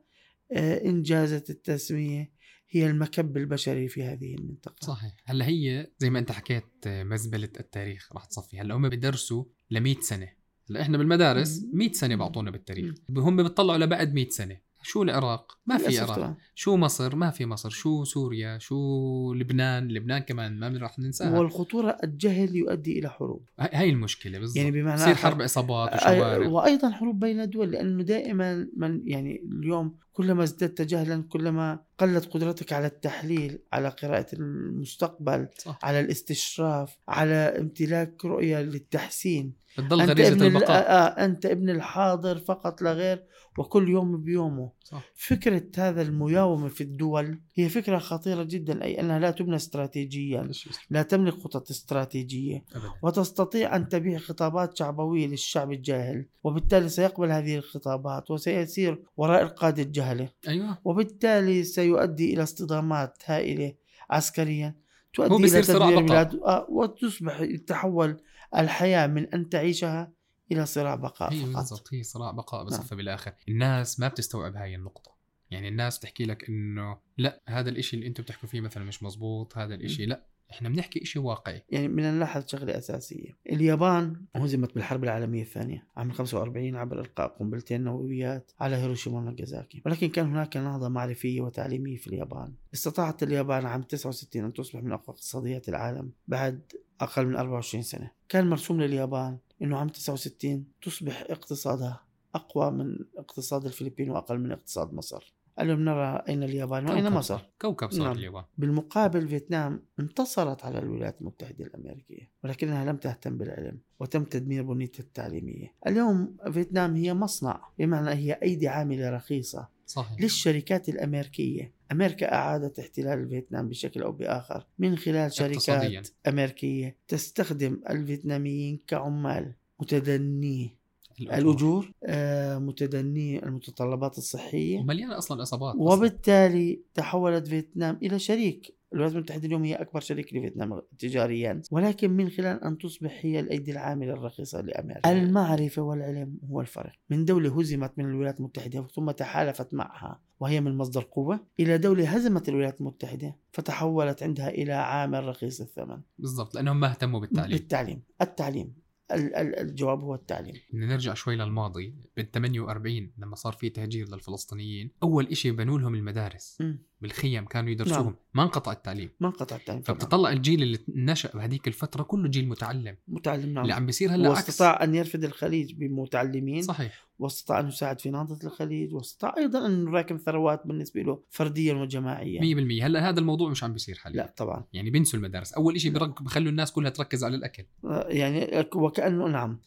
آه، 0.51 0.85
ان 0.85 1.01
جازت 1.01 1.49
التسمية 1.49 2.31
هي 2.69 2.87
المكب 2.87 3.37
البشري 3.37 3.87
في 3.87 4.03
هذه 4.03 4.35
المنطقة. 4.35 4.85
صحيح. 4.85 5.13
هلا 5.25 5.47
هي 5.47 5.91
زي 5.97 6.09
ما 6.09 6.19
أنت 6.19 6.31
حكيت 6.31 6.63
آه، 6.87 7.03
مزبلة 7.03 7.49
التاريخ 7.59 8.09
راح 8.13 8.25
تصفي. 8.25 8.59
هلا 8.59 8.75
هم 8.75 8.89
بيدرسوا 8.89 9.45
ل 9.71 9.79
100 9.79 9.95
سنة. 9.99 10.29
هلا 10.69 10.81
إحنا 10.81 10.97
بالمدارس 10.97 11.65
100 11.73 11.91
سنة 11.91 12.15
بعطونا 12.15 12.51
بالتاريخ. 12.51 12.95
هم 13.09 13.43
بيطلعوا 13.43 13.77
لبعد 13.77 14.13
100 14.13 14.29
سنة. 14.29 14.66
شو 14.87 15.03
العراق؟ 15.03 15.57
ما 15.65 15.77
في 15.77 15.99
عراق 15.99 16.35
شو 16.55 16.75
مصر؟ 16.75 17.15
ما 17.15 17.29
في 17.29 17.45
مصر 17.45 17.69
شو 17.69 18.03
سوريا؟ 18.03 18.57
شو 18.57 19.33
لبنان؟ 19.33 19.87
لبنان 19.87 20.19
كمان 20.19 20.59
ما 20.59 20.77
راح 20.77 20.99
ننساها 20.99 21.39
والخطورة 21.39 21.97
الجهل 22.03 22.55
يؤدي 22.55 22.99
إلى 22.99 23.09
حروب 23.09 23.45
هاي 23.59 23.89
المشكلة 23.89 24.39
بالضبط 24.39 24.57
يعني 24.57 24.71
بمعنى 24.71 25.01
تصير 25.01 25.15
حرب 25.15 25.41
عصابات 25.41 25.93
وشوارع 25.93 26.47
وأيضا 26.47 26.91
حروب 26.91 27.19
بين 27.19 27.41
الدول 27.41 27.71
لأنه 27.71 28.03
دائما 28.03 28.67
من 28.77 29.01
يعني 29.05 29.43
اليوم 29.51 29.97
كلما 30.13 30.43
ازددت 30.43 30.81
جهلا 30.81 31.23
كلما 31.29 31.79
قلت 31.97 32.25
قدرتك 32.25 32.73
على 32.73 32.87
التحليل 32.87 33.59
على 33.73 33.89
قراءة 33.89 34.27
المستقبل 34.33 35.47
صح. 35.57 35.79
على 35.83 35.99
الاستشراف 35.99 36.97
على 37.07 37.33
امتلاك 37.33 38.25
رؤية 38.25 38.61
للتحسين 38.61 39.53
بتضل 39.77 40.01
أنت 40.01 40.09
غريزة 40.09 40.31
ابن 40.31 40.41
ال- 40.41 40.47
البقاء. 40.47 40.91
آه 40.91 41.25
أنت 41.25 41.45
ابن 41.45 41.69
الحاضر 41.69 42.37
فقط 42.39 42.81
لا 42.81 42.93
غير 42.93 43.23
وكل 43.57 43.89
يوم 43.89 44.23
بيومه. 44.23 44.71
صح. 44.83 45.03
فكرة 45.15 45.63
هذا 45.77 46.01
المياومة 46.01 46.67
في 46.67 46.81
الدول 46.81 47.39
هي 47.55 47.69
فكرة 47.69 47.97
خطيرة 47.97 48.43
جدا 48.43 48.83
أي 48.83 48.99
أنها 48.99 49.19
لا 49.19 49.31
تبنى 49.31 49.55
استراتيجيا؟ 49.55 50.51
لا 50.89 51.01
تملك 51.01 51.33
خطط 51.33 51.69
استراتيجية. 51.71 52.63
ابدا. 52.75 52.87
وتستطيع 53.03 53.75
أن 53.75 53.89
تبيع 53.89 54.17
خطابات 54.19 54.77
شعبوية 54.77 55.27
للشعب 55.27 55.71
الجاهل 55.71 56.25
وبالتالي 56.43 56.89
سيقبل 56.89 57.31
هذه 57.31 57.55
الخطابات 57.55 58.31
وسيسير 58.31 59.01
وراء 59.17 59.41
القادة 59.41 59.83
الجهلة 59.83 60.29
أيوه. 60.47 60.77
وبالتالي 60.85 61.63
سيؤدي 61.63 62.33
إلى 62.33 62.43
اصطدامات 62.43 63.17
هائلة 63.25 63.73
عسكريا 64.09 64.75
تؤدي 65.13 65.47
صراع 65.63 65.89
تدمير. 65.89 66.01
بلاد 66.05 66.35
آه، 66.35 66.67
وتصبح 66.69 67.45
تحول 67.67 68.17
الحياة 68.55 69.07
من 69.07 69.25
أن 69.33 69.49
تعيشها 69.49 70.11
إلى 70.51 70.65
صراع 70.65 70.95
بقاء 70.95 71.33
هي 71.33 71.45
فقط. 71.45 71.55
بالضبط 71.55 71.93
هي 71.93 72.03
صراع 72.03 72.31
بقاء 72.31 72.61
نعم. 72.61 72.69
بصفى 72.69 72.95
بالآخر. 72.95 73.33
الناس 73.49 73.99
ما 73.99 74.07
بتستوعب 74.07 74.55
هاي 74.55 74.75
النقطة. 74.75 75.17
يعني 75.51 75.67
الناس 75.67 75.97
بتحكي 75.97 76.25
لك 76.25 76.49
إنه 76.49 76.97
لا 77.17 77.41
هذا 77.47 77.69
الإشي 77.69 77.95
اللي 77.97 78.07
أنتم 78.07 78.23
بتحكوا 78.23 78.49
فيه 78.49 78.61
مثلا 78.61 78.83
مش 78.83 79.03
مزبوط 79.03 79.57
هذا 79.57 79.75
الإشي 79.75 80.05
لا. 80.05 80.25
إحنا 80.51 80.69
بنحكي 80.69 81.01
إشي 81.01 81.19
واقعي. 81.19 81.63
يعني 81.69 81.87
بدنا 81.87 82.11
نلاحظ 82.11 82.43
شغلة 82.47 82.77
أساسية. 82.77 83.37
اليابان 83.49 84.21
هزمت 84.35 84.75
بالحرب 84.75 85.03
العالمية 85.03 85.41
الثانية 85.41 85.87
عام 85.97 86.11
45 86.11 86.75
عبر 86.75 86.99
إلقاء 86.99 87.27
قنبلتين 87.27 87.83
نوويات 87.83 88.51
على 88.59 88.75
هيروشيما 88.75 89.17
وناغازاكي 89.17 89.81
ولكن 89.85 90.09
كان 90.09 90.25
هناك 90.25 90.57
نهضة 90.57 90.87
معرفية 90.89 91.41
وتعليمية 91.41 91.97
في 91.97 92.07
اليابان. 92.07 92.53
استطاعت 92.73 93.23
اليابان 93.23 93.65
عام 93.65 93.81
69 93.81 94.45
أن 94.45 94.53
تصبح 94.53 94.83
من 94.83 94.91
أقوى 94.91 95.15
اقتصاديات 95.15 95.69
العالم 95.69 96.11
بعد 96.27 96.61
أقل 97.01 97.25
من 97.25 97.35
24 97.35 97.83
سنة. 97.83 98.11
كان 98.29 98.49
مرسوم 98.49 98.81
لليابان 98.81 99.37
أنه 99.61 99.77
عام 99.77 99.89
69 99.89 100.65
تصبح 100.81 101.25
اقتصادها 101.29 102.03
أقوى 102.35 102.71
من 102.71 102.97
اقتصاد 103.17 103.65
الفلبين 103.65 104.09
وأقل 104.09 104.39
من 104.39 104.51
اقتصاد 104.51 104.93
مصر. 104.93 105.33
اليوم 105.59 105.79
نرى 105.79 106.23
أين 106.29 106.43
اليابان 106.43 106.89
وأين 106.89 107.03
كوكب 107.03 107.15
مصر 107.15 107.37
صار. 107.37 107.49
كوكب 107.61 107.91
صار 107.91 108.07
نعم. 108.07 108.17
اليابان 108.17 108.43
بالمقابل 108.57 109.27
فيتنام 109.27 109.83
انتصرت 109.99 110.65
على 110.65 110.79
الولايات 110.79 111.21
المتحدة 111.21 111.65
الأمريكية 111.65 112.31
ولكنها 112.43 112.85
لم 112.85 112.97
تهتم 112.97 113.37
بالعلم 113.37 113.79
وتم 113.99 114.23
تدمير 114.23 114.63
بنيتها 114.63 115.03
التعليمية 115.03 115.73
اليوم 115.87 116.37
فيتنام 116.51 116.95
هي 116.95 117.13
مصنع 117.13 117.69
بمعنى 117.79 118.09
هي 118.09 118.33
أيدي 118.33 118.67
عاملة 118.67 119.09
رخيصة 119.09 119.67
صحيح 119.85 120.21
للشركات 120.21 120.89
الأمريكية 120.89 121.71
أمريكا 121.91 122.33
أعادت 122.33 122.79
احتلال 122.79 123.29
فيتنام 123.29 123.69
بشكل 123.69 124.01
أو 124.01 124.11
بآخر 124.11 124.65
من 124.79 124.95
خلال 124.95 125.15
اقتصادياً. 125.17 125.89
شركات 125.89 126.07
أمريكية 126.27 126.95
تستخدم 127.07 127.81
الفيتناميين 127.89 128.79
كعمال 128.87 129.53
متدني 129.79 130.77
الأجور. 131.21 131.91
آه، 132.03 132.57
متدني 132.57 133.45
المتطلبات 133.45 134.17
الصحية. 134.17 134.79
ومليانة 134.79 135.17
أصلا 135.17 135.41
اصابات 135.41 135.75
أصلاً. 135.75 135.93
وبالتالي 135.93 136.81
تحولت 136.93 137.47
فيتنام 137.47 137.99
إلى 138.03 138.19
شريك. 138.19 138.77
الولايات 138.93 139.15
المتحدة 139.15 139.45
اليوم 139.47 139.63
هي 139.63 139.75
أكبر 139.75 139.99
شريك 139.99 140.33
لفيتنام 140.33 140.81
تجاريا. 140.99 141.61
ولكن 141.71 142.11
من 142.11 142.29
خلال 142.29 142.63
أن 142.63 142.77
تصبح 142.77 143.19
هي 143.21 143.39
الأيدي 143.39 143.71
العاملة 143.71 144.13
الرخيصة 144.13 144.61
لأمريكا. 144.61 145.11
المعرفة 145.11 145.81
والعلم 145.81 146.37
هو 146.49 146.61
الفرق. 146.61 146.91
من 147.09 147.25
دولة 147.25 147.59
هزمت 147.59 147.91
من 147.97 148.05
الولايات 148.05 148.39
المتحدة 148.39 148.87
ثم 148.95 149.11
تحالفت 149.11 149.73
معها 149.73 150.19
وهي 150.39 150.61
من 150.61 150.77
مصدر 150.77 151.03
قوة 151.11 151.39
إلى 151.59 151.77
دولة 151.77 152.09
هزمت 152.09 152.49
الولايات 152.49 152.79
المتحدة 152.81 153.35
فتحولت 153.51 154.23
عندها 154.23 154.49
إلى 154.49 154.73
عامل 154.73 155.27
رخيص 155.27 155.61
الثمن. 155.61 156.01
بالضبط 156.19 156.55
لأنهم 156.55 156.79
ما 156.79 156.89
اهتموا 156.89 157.19
بالتعليم. 157.19 157.57
بالتعليم. 157.57 158.01
التعليم. 158.21 158.65
ال- 158.65 158.71
ال- 158.71 158.86
الجواب 159.11 160.01
هو 160.01 160.15
التعليم 160.15 160.55
نرجع 160.73 161.13
شوي 161.13 161.35
للماضي 161.35 161.95
بال 162.17 162.31
48 162.31 163.11
لما 163.17 163.35
صار 163.35 163.53
في 163.53 163.69
تهجير 163.69 164.09
للفلسطينيين 164.09 164.91
أول 165.03 165.27
إشي 165.27 165.51
بنوا 165.51 165.79
لهم 165.79 165.95
المدارس 165.95 166.57
مم. 166.61 166.79
بالخيم 167.01 167.45
كانوا 167.45 167.69
يدرسوهم. 167.69 168.03
نعم. 168.03 168.15
ما 168.33 168.43
انقطع 168.43 168.71
التعليم. 168.71 169.09
ما 169.19 169.27
انقطع 169.27 169.55
التعليم. 169.55 169.81
فبتطلع 169.81 170.31
الجيل 170.31 170.63
اللي 170.63 170.79
نشأ 170.87 171.31
بهذيك 171.33 171.67
الفترة 171.67 172.03
كله 172.03 172.27
جيل 172.27 172.47
متعلم. 172.49 172.95
متعلم 173.07 173.53
نعم. 173.53 173.63
اللي 173.63 173.73
عم 173.73 173.85
بيصير 173.85 174.15
هلا 174.15 174.29
عكس. 174.29 174.47
واستطاع 174.47 174.83
أن 174.83 174.95
يرفد 174.95 175.23
الخليج 175.23 175.73
بمتعلمين. 175.73 176.61
صحيح. 176.61 177.07
واستطاع 177.19 177.59
أن 177.59 177.67
يساعد 177.67 178.01
في 178.01 178.09
نهضة 178.09 178.47
الخليج. 178.47 178.93
واستطاع 178.93 179.33
أيضا 179.37 179.65
أن 179.65 179.87
يراكم 179.87 180.17
ثروات 180.17 180.67
بالنسبة 180.67 181.01
له 181.01 181.23
فرديا 181.29 181.73
وجماعيا. 181.73 182.41
100% 182.41 182.83
هلا 182.83 183.09
هذا 183.09 183.19
الموضوع 183.19 183.49
مش 183.49 183.63
عم 183.63 183.73
بيصير 183.73 183.95
حاليا. 183.95 184.17
لا 184.17 184.33
طبعا. 184.37 184.63
يعني 184.73 184.89
بينسوا 184.89 185.19
المدارس. 185.19 185.53
أول 185.53 185.77
برك 185.85 186.23
بخلوا 186.23 186.51
الناس 186.51 186.71
كلها 186.71 186.89
تركز 186.89 187.23
على 187.23 187.35
الأكل. 187.35 187.65
آه، 187.85 188.07
يعني 188.09 188.65
وكأنه 188.75 189.27
نعم. 189.27 189.59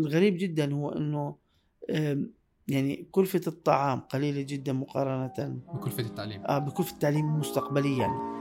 الغريب 0.00 0.36
جدا 0.36 0.72
هو 0.72 0.90
آم، 1.90 2.30
يعني 2.68 3.08
كلفة 3.10 3.40
الطعام 3.46 4.00
قليلة 4.00 4.42
جدا 4.42 4.72
مقارنة 4.72 5.60
بكلفة 5.74 6.02
التعليم. 6.02 6.42
آه، 6.44 6.58
بكلفة 6.58 6.92
التعليم 6.92 7.38
مستقبليا 7.38 8.34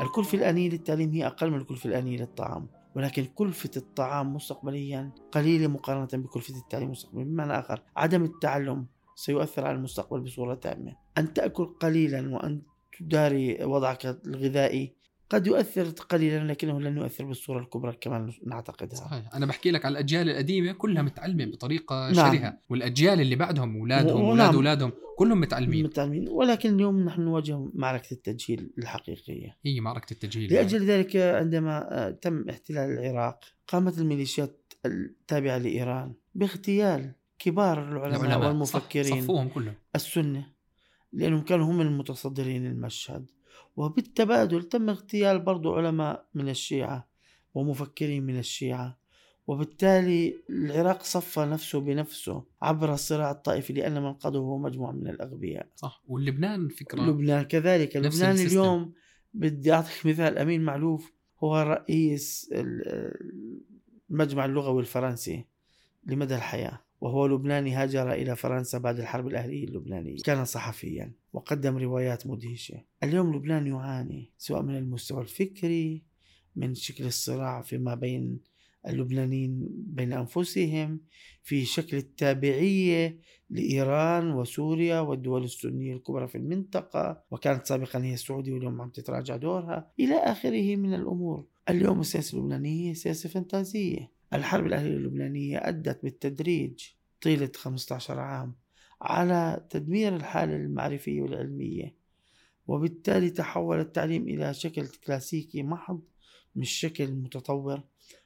الكلفة 0.00 0.38
الآنية 0.38 0.68
للتعليم 0.68 1.10
هي 1.10 1.26
أقل 1.26 1.50
من 1.50 1.56
الكلفة 1.56 1.88
الآنية 1.88 2.16
للطعام 2.16 2.66
ولكن 2.96 3.24
كلفة 3.24 3.70
الطعام 3.76 4.34
مستقبليا 4.34 5.10
قليلة 5.32 5.66
مقارنة 5.66 6.08
بكلفة 6.12 6.56
التعليم 6.56 6.90
مستقبليا 6.90 7.24
بمعنى 7.24 7.58
آخر 7.58 7.82
عدم 7.96 8.24
التعلم 8.24 8.86
سيؤثر 9.14 9.66
على 9.66 9.76
المستقبل 9.76 10.20
بصورة 10.20 10.54
تامة 10.54 10.96
أن 11.18 11.34
تأكل 11.34 11.64
قليلا 11.64 12.34
وأن 12.34 12.62
تداري 12.98 13.64
وضعك 13.64 14.06
الغذائي 14.06 14.92
قد 15.32 15.46
يؤثر 15.46 15.84
قليلا 15.84 16.52
لكنه 16.52 16.80
لن 16.80 16.96
يؤثر 16.96 17.24
بالصورة 17.24 17.60
الكبرى 17.60 17.92
كما 18.00 18.32
نعتقدها. 18.46 18.94
صحيح. 18.96 19.34
أنا 19.34 19.46
بحكي 19.46 19.70
لك 19.70 19.84
على 19.84 19.92
الأجيال 19.92 20.28
القديمة 20.28 20.72
كلها 20.72 21.02
متعلمة 21.02 21.44
بطريقة 21.44 22.10
نعم. 22.10 22.14
شرهه 22.14 22.58
والأجيال 22.70 23.20
اللي 23.20 23.36
بعدهم 23.36 23.76
أولادهم 23.76 24.20
ونعم. 24.20 24.24
واولاد 24.24 24.54
أولادهم 24.54 24.92
كلهم 25.16 25.40
متعلمين. 25.40 25.84
متعلمين. 25.84 26.28
ولكن 26.28 26.74
اليوم 26.74 27.04
نحن 27.04 27.20
نواجه 27.20 27.68
معركة 27.74 28.14
التجهيل 28.14 28.70
الحقيقية. 28.78 29.56
هي 29.64 29.80
معركة 29.80 30.12
التجهيل 30.12 30.52
لأجل 30.52 30.86
ذلك 30.86 31.16
عندما 31.16 31.88
آه، 31.92 32.10
تم 32.10 32.48
احتلال 32.48 32.98
العراق 32.98 33.44
قامت 33.68 33.98
الميليشيات 33.98 34.72
التابعة 34.86 35.58
لإيران 35.58 36.14
باغتيال 36.34 37.12
كبار 37.38 37.88
العلماء 37.88 38.20
العلماء. 38.20 38.48
والمفكرين. 38.48 39.04
صح 39.04 39.20
صفوهم 39.20 39.48
كلهم. 39.48 39.74
السنة 39.94 40.46
لأنهم 41.12 41.40
كانوا 41.40 41.66
هم 41.66 41.80
المتصدرين 41.80 42.66
المشهد 42.66 43.30
وبالتبادل 43.76 44.62
تم 44.62 44.88
اغتيال 44.90 45.38
برضو 45.38 45.74
علماء 45.74 46.26
من 46.34 46.48
الشيعة 46.48 47.08
ومفكرين 47.54 48.22
من 48.22 48.38
الشيعة 48.38 48.98
وبالتالي 49.46 50.42
العراق 50.50 51.02
صفى 51.02 51.40
نفسه 51.40 51.80
بنفسه 51.80 52.44
عبر 52.62 52.94
الصراع 52.94 53.30
الطائفي 53.30 53.72
لأن 53.72 54.02
من 54.02 54.12
قاده 54.12 54.38
هو 54.38 54.58
مجموعة 54.58 54.92
من 54.92 55.08
الأغبياء. 55.08 55.68
صح 55.76 56.02
واللبنان 56.08 56.68
فكرة 56.68 57.00
لبنان 57.02 57.42
كذلك. 57.42 57.96
نفس 57.96 58.16
لبنان 58.16 58.32
السيستم. 58.32 58.58
اليوم 58.60 58.92
بدي 59.34 59.72
أعطيك 59.72 60.06
مثال 60.06 60.38
أمين 60.38 60.60
معلوف 60.62 61.12
هو 61.44 61.56
رئيس 61.62 62.50
ال- 62.54 63.12
المجمع 64.10 64.44
اللغوي 64.44 64.80
الفرنسي 64.80 65.46
لمدى 66.06 66.34
الحياة. 66.34 66.80
وهو 67.02 67.26
لبناني 67.26 67.74
هاجر 67.74 68.12
إلى 68.12 68.36
فرنسا 68.36 68.78
بعد 68.78 68.98
الحرب 68.98 69.26
الأهلية 69.26 69.64
اللبنانية. 69.64 70.16
كان 70.24 70.44
صحفيا 70.44 71.12
وقدم 71.32 71.76
روايات 71.76 72.26
مدهشة. 72.26 72.82
اليوم 73.02 73.36
لبنان 73.36 73.66
يعاني 73.66 74.30
سواء 74.38 74.62
من 74.62 74.76
المستوى 74.76 75.22
الفكري 75.22 76.02
من 76.56 76.74
شكل 76.74 77.06
الصراع 77.06 77.62
فيما 77.62 77.94
بين 77.94 78.40
اللبنانيين 78.88 79.68
بين 79.70 80.12
أنفسهم 80.12 81.00
في 81.42 81.64
شكل 81.64 81.96
التابعية 81.96 83.18
لإيران 83.50 84.30
وسوريا 84.30 85.00
والدول 85.00 85.44
السنية 85.44 85.94
الكبرى 85.94 86.28
في 86.28 86.38
المنطقة. 86.38 87.22
وكانت 87.30 87.66
سابقا 87.66 88.04
هي 88.04 88.14
السعودية 88.14 88.52
واليوم 88.52 88.80
عم 88.80 88.90
تتراجع 88.90 89.36
دورها. 89.36 89.90
إلى 90.00 90.14
آخره 90.14 90.76
من 90.76 90.94
الأمور. 90.94 91.46
اليوم 91.70 92.00
السياسة 92.00 92.38
اللبنانية 92.38 92.92
سياسة 92.92 93.28
فانتازية. 93.28 94.21
الحرب 94.34 94.66
الأهلية 94.66 94.96
اللبنانية 94.96 95.58
أدت 95.58 96.02
بالتدريج 96.02 96.84
طيلة 97.22 97.50
15 97.56 98.20
عام 98.20 98.54
على 99.02 99.66
تدمير 99.70 100.16
الحالة 100.16 100.56
المعرفية 100.56 101.22
والعلمية 101.22 101.94
وبالتالي 102.66 103.30
تحول 103.30 103.80
التعليم 103.80 104.28
إلى 104.28 104.54
شكل 104.54 104.86
كلاسيكي 104.86 105.62
محض 105.62 106.00
مش 106.56 106.70
شكل 106.70 107.12
متطور. 107.12 107.82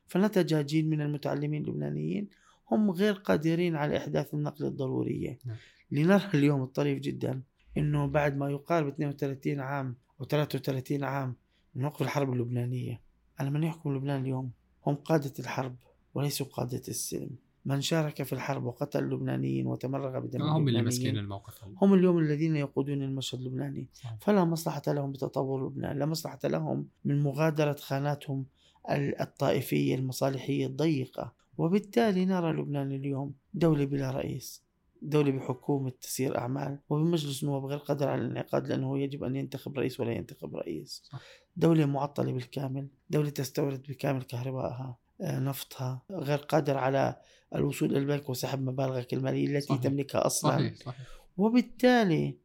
فنتج 0.06 0.66
جيل 0.66 0.88
من 0.88 1.00
المتعلمين 1.00 1.62
اللبنانيين 1.62 2.28
هم 2.70 2.90
غير 2.90 3.12
قادرين 3.12 3.76
على 3.76 3.96
إحداث 3.96 4.34
النقلة 4.34 4.68
الضرورية. 4.68 5.38
نعم. 5.44 5.56
لنرى 5.90 6.30
اليوم 6.34 6.62
الطريف 6.62 6.98
جدا 6.98 7.42
أنه 7.76 8.06
بعد 8.06 8.36
ما 8.36 8.50
يقارب 8.50 8.88
32 8.88 9.60
عام 9.60 9.96
أو 10.20 10.24
33 10.24 11.04
عام 11.04 11.34
من 11.74 11.84
وقف 11.84 12.02
الحرب 12.02 12.32
اللبنانية. 12.32 13.00
على 13.38 13.50
من 13.50 13.62
يحكم 13.62 13.96
لبنان 13.96 14.22
اليوم؟ 14.22 14.50
هم 14.86 14.94
قادة 14.94 15.32
الحرب. 15.38 15.76
وليسوا 16.16 16.46
قادة 16.46 16.82
السلم 16.88 17.30
من 17.64 17.80
شارك 17.80 18.22
في 18.22 18.32
الحرب 18.32 18.64
وقتل 18.64 19.04
اللبنانيين 19.04 19.66
وتمرغ 19.66 20.18
بدم 20.18 20.42
هم 20.42 20.68
اللي 20.68 20.82
ماسكين 20.82 21.18
الموقف. 21.18 21.82
هم 21.82 21.94
اليوم 21.94 22.18
الذين 22.18 22.56
يقودون 22.56 23.02
المشهد 23.02 23.38
اللبناني 23.38 23.88
صح. 23.92 24.16
فلا 24.20 24.44
مصلحة 24.44 24.82
لهم 24.88 25.12
بتطور 25.12 25.66
لبنان 25.66 25.98
لا 25.98 26.06
مصلحة 26.06 26.38
لهم 26.44 26.86
من 27.04 27.22
مغادرة 27.22 27.72
خاناتهم 27.80 28.46
ال- 28.90 29.20
الطائفية 29.20 29.94
المصالحية 29.94 30.66
الضيقة 30.66 31.32
وبالتالي 31.58 32.24
نرى 32.24 32.52
لبنان 32.52 32.92
اليوم 32.92 33.32
دولة 33.54 33.84
بلا 33.84 34.10
رئيس 34.10 34.62
دولة 35.02 35.30
بحكومة 35.30 35.90
تسير 36.00 36.38
أعمال 36.38 36.78
وبمجلس 36.90 37.42
النواب 37.42 37.64
غير 37.64 37.78
قادر 37.78 38.08
على 38.08 38.20
الانعقاد 38.22 38.66
لأنه 38.68 38.98
يجب 38.98 39.24
أن 39.24 39.36
ينتخب 39.36 39.78
رئيس 39.78 40.00
ولا 40.00 40.12
ينتخب 40.12 40.56
رئيس 40.56 41.02
صح. 41.12 41.20
دولة 41.56 41.86
معطلة 41.86 42.32
بالكامل 42.32 42.88
دولة 43.10 43.30
تستورد 43.30 43.82
بكامل 43.88 44.22
كهربائها 44.22 44.84
آه، 44.84 45.05
نفطها 45.20 46.02
غير 46.10 46.38
قادر 46.38 46.78
على 46.78 47.16
الوصول 47.54 47.90
إلى 47.90 47.98
البنك 47.98 48.28
وسحب 48.28 48.62
مبالغك 48.62 49.14
المالية 49.14 49.46
التي 49.46 49.66
صحيح. 49.66 49.80
تملكها 49.82 50.26
أصلا. 50.26 50.50
صحيح 50.50 50.74
صحيح. 50.74 51.06
وبالتالي 51.36 52.38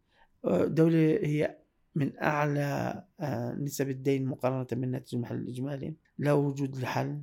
آه، 0.45 0.65
دولة 0.65 1.19
هي 1.23 1.57
من 1.95 2.19
أعلى 2.23 3.03
آه، 3.19 3.53
نسب 3.53 3.89
الدين 3.89 4.25
مقارنة 4.25 4.67
بالناتج 4.71 5.15
المحلي 5.15 5.37
الإجمالي. 5.37 5.95
لا 6.17 6.33
وجود 6.33 6.77
لحل 6.77 7.21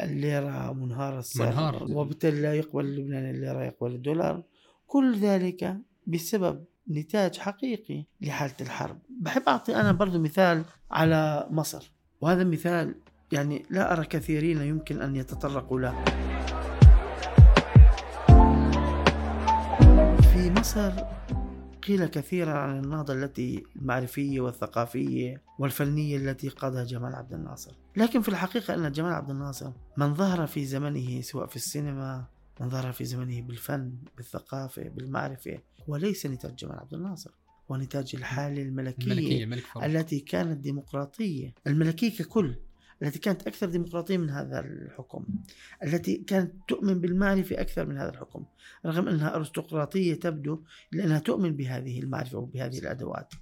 الليرة 0.00 0.72
منهارة 0.72 1.18
السعر. 1.18 1.50
منهارة. 1.50 1.96
وبالتالي 1.96 2.40
لا 2.40 2.54
يقبل 2.54 2.84
اللبناني 2.84 3.30
الليرة 3.30 3.64
يقبل 3.64 3.94
الدولار. 3.94 4.42
كل 4.86 5.18
ذلك 5.18 5.76
بسبب 6.06 6.64
نتاج 6.90 7.38
حقيقي 7.38 8.04
لحالة 8.20 8.54
الحرب. 8.60 8.98
بحب 9.20 9.42
أعطي 9.48 9.76
أنا 9.76 9.92
برضو 9.92 10.18
مثال 10.18 10.64
على 10.90 11.48
مصر. 11.50 11.92
وهذا 12.20 12.44
مثال 12.44 12.94
يعني 13.32 13.66
لا 13.70 13.92
أرى 13.92 14.04
كثيرين 14.04 14.62
يمكن 14.62 15.02
أن 15.02 15.16
يتطرقوا 15.16 15.80
له. 15.80 16.04
في 20.32 20.50
مصر 20.50 20.92
قيل 21.88 22.06
كثيرا 22.06 22.52
عن 22.52 22.84
النهضة 22.84 23.14
التي 23.14 23.64
المعرفية 23.76 24.40
والثقافية 24.40 25.42
والفنية 25.58 26.16
التي 26.16 26.48
قادها 26.48 26.84
جمال 26.84 27.14
عبد 27.14 27.32
الناصر. 27.32 27.72
لكن 27.96 28.20
في 28.20 28.28
الحقيقة 28.28 28.74
أن 28.74 28.92
جمال 28.92 29.12
عبد 29.12 29.30
الناصر 29.30 29.72
من 29.96 30.14
ظهر 30.14 30.46
في 30.46 30.64
زمنه 30.64 31.20
سواء 31.20 31.46
في 31.46 31.56
السينما 31.56 32.24
من 32.60 32.68
ظهر 32.68 32.92
في 32.92 33.04
زمنه 33.04 33.42
بالفن 33.42 33.92
بالثقافة 34.16 34.88
بالمعرفة 34.88 35.58
وليس 35.88 36.26
نتاج 36.26 36.54
جمال 36.54 36.78
عبد 36.78 36.94
الناصر 36.94 37.30
ونتاج 37.68 38.10
الحالة 38.14 38.62
الملكية, 38.62 39.12
الملكية 39.12 39.46
ملك 39.46 39.62
فاروق 39.62 39.84
التي 39.84 40.20
كانت 40.20 40.58
ديمقراطية. 40.58 41.54
الملكية 41.66 42.10
ككل. 42.18 42.54
التي 43.02 43.18
كانت 43.18 43.46
أكثر 43.46 43.66
ديمقراطية 43.68 44.16
من 44.16 44.30
هذا 44.30 44.60
الحكم 44.60 45.24
التي 45.84 46.16
كانت 46.16 46.52
تؤمن 46.68 47.00
بالمعرفة 47.00 47.60
أكثر 47.60 47.86
من 47.86 47.98
هذا 47.98 48.10
الحكم 48.10 48.44
رغم 48.86 49.08
أنها 49.08 49.34
أرستقراطية 49.36 50.14
تبدو 50.14 50.62
لأنها 50.92 51.18
تؤمن 51.18 51.56
بهذه 51.56 52.00
المعرفة 52.00 52.38
وبهذه 52.38 52.78
الأدوات. 52.78 53.34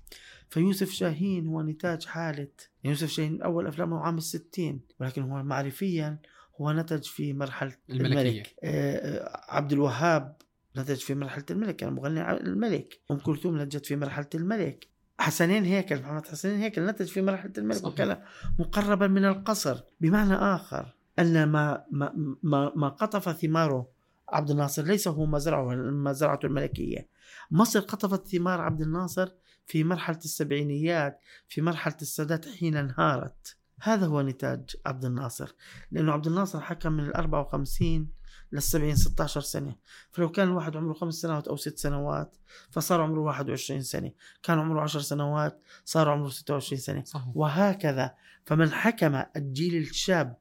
فيوسف 0.50 0.90
شاهين 0.90 1.46
هو 1.46 1.62
نتاج 1.62 2.04
حالة 2.06 2.38
يعني 2.38 2.48
يوسف 2.84 3.08
شاهين 3.10 3.42
أول 3.42 3.66
أفلامه 3.66 3.98
عام 4.00 4.16
الستين 4.18 4.80
ولكن 5.00 5.22
هو 5.22 5.42
معرفيا 5.42 6.18
هو 6.60 6.72
نتج 6.72 7.02
في 7.04 7.32
مرحلة 7.32 7.72
الملكية. 7.90 8.20
الملك. 8.20 8.54
آه، 8.64 8.96
آه، 8.96 9.40
عبد 9.48 9.72
الوهاب 9.72 10.36
نتج 10.76 10.96
في 10.96 11.14
مرحلة 11.14 11.44
الملك 11.50 11.76
كان 11.76 11.92
مغني 11.92 12.20
ع- 12.20 12.32
الملك. 12.36 13.00
أم 13.10 13.18
كلثوم 13.18 13.62
نتجت 13.62 13.86
في 13.86 13.96
مرحلة 13.96 14.28
الملك. 14.34 14.88
حسنين 15.18 15.64
هيكل 15.64 16.02
محمد 16.02 16.26
حسنين 16.26 16.60
هيكل 16.60 16.86
نتج 16.86 17.06
في 17.06 17.22
مرحلة 17.22 17.52
الملك. 17.58 17.84
وكان 17.84 18.22
مقربا 18.58 19.06
من 19.06 19.24
القصر. 19.24 19.80
بمعنى 20.00 20.34
آخر 20.34 20.94
أن 21.18 21.44
ما 21.48 21.84
ما 21.90 22.36
ما, 22.42 22.72
ما 22.76 22.88
قطف 22.88 23.28
ثماره 23.28 23.88
عبد 24.28 24.50
الناصر 24.50 24.82
ليس 24.82 25.08
هو 25.08 25.26
مزرعه 25.26 25.74
مزرعته 25.74 26.46
الملكية. 26.46 27.08
مصر 27.50 27.80
قطفت 27.80 28.28
ثمار 28.28 28.60
عبد 28.60 28.80
الناصر 28.80 29.28
في 29.66 29.84
مرحلة 29.84 30.18
السبعينيات 30.18 31.20
في 31.48 31.62
مرحلة 31.62 31.96
السادات 32.02 32.48
حين 32.48 32.76
انهارت. 32.76 33.56
هذا 33.80 34.06
هو 34.06 34.22
نتاج 34.22 34.76
عبد 34.86 35.04
الناصر. 35.04 35.54
لأنه 35.92 36.12
عبد 36.12 36.26
الناصر 36.26 36.60
حكم 36.60 36.92
من 36.92 37.04
ال 37.04 37.14
54 37.14 38.08
لل 38.52 38.62
70 38.62 38.96
16 38.96 39.40
سنة. 39.40 39.76
فلو 40.10 40.28
كان 40.28 40.48
الواحد 40.48 40.76
عمره 40.76 40.92
خمس 40.92 41.14
سنوات 41.14 41.48
أو 41.48 41.56
ست 41.56 41.78
سنوات 41.78 42.36
فصار 42.70 43.00
عمره 43.00 43.20
21 43.20 43.82
سنة. 43.82 44.12
كان 44.42 44.58
عمره 44.58 44.80
10 44.80 45.00
سنوات 45.00 45.60
صار 45.84 46.08
عمره 46.08 46.28
26 46.28 46.80
سنة. 46.80 47.04
صحيح. 47.04 47.28
وهكذا. 47.34 48.14
فمن 48.44 48.72
حكم 48.72 49.22
الجيل 49.36 49.82
الشاب 49.82 50.36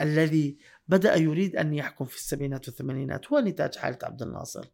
الذي 0.00 0.58
بدأ 0.88 1.14
يريد 1.14 1.56
أن 1.56 1.74
يحكم 1.74 2.04
في 2.04 2.16
السبعينات 2.16 2.68
والثمانينات 2.68 3.32
هو 3.32 3.38
نتاج 3.38 3.76
حالة 3.76 3.98
عبد 4.02 4.22
الناصر. 4.22 4.64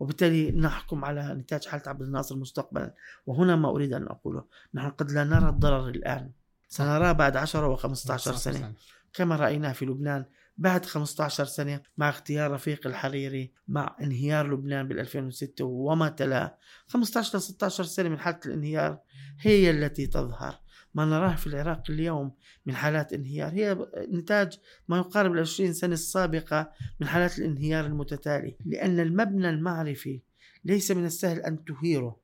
وبالتالي 0.00 0.50
نحكم 0.50 1.04
على 1.04 1.34
نتاج 1.34 1.66
حالة 1.66 1.82
عبد 1.86 2.02
الناصر 2.02 2.36
مستقبلا. 2.36 2.94
وهنا 3.26 3.56
ما 3.56 3.68
أريد 3.68 3.92
أن 3.92 4.06
أقوله. 4.06 4.44
نحن 4.74 4.90
قد 4.90 5.10
لا 5.12 5.24
نرى 5.24 5.48
الضرر 5.48 5.88
الآن. 5.88 6.30
سنراه 6.68 7.12
بعد 7.12 7.36
10 7.36 7.76
و15 7.76 8.16
سنة. 8.16 8.72
كما 9.12 9.36
رأينا 9.36 9.72
في 9.72 9.86
لبنان 9.86 10.24
بعد 10.60 10.84
15 10.84 11.44
سنة 11.44 11.80
مع 11.98 12.08
اختيار 12.08 12.50
رفيق 12.50 12.86
الحريري 12.86 13.52
مع 13.68 13.96
انهيار 14.00 14.52
لبنان 14.52 14.88
بال 14.88 15.00
2006 15.00 15.64
وما 15.64 16.08
تلاه 16.08 16.56
15 16.86 17.38
ل 17.38 17.40
16 17.40 17.84
سنة 17.84 18.08
من 18.08 18.18
حالة 18.18 18.40
الانهيار 18.46 18.98
هي 19.40 19.70
التي 19.70 20.06
تظهر. 20.06 20.60
ما 20.94 21.04
نراه 21.04 21.34
في 21.34 21.46
العراق 21.46 21.82
اليوم 21.90 22.32
من 22.66 22.74
حالات 22.74 23.12
انهيار. 23.12 23.52
هي 23.52 23.88
نتاج 24.12 24.58
ما 24.88 24.98
يقارب 24.98 25.32
ال 25.32 25.38
20 25.38 25.72
سنة 25.72 25.92
السابقة 25.92 26.70
من 27.00 27.06
حالات 27.06 27.38
الانهيار 27.38 27.86
المتتالي 27.86 28.56
لأن 28.66 29.00
المبنى 29.00 29.50
المعرفي 29.50 30.20
ليس 30.64 30.90
من 30.90 31.04
السهل 31.04 31.40
أن 31.40 31.64
تهيره 31.64 32.16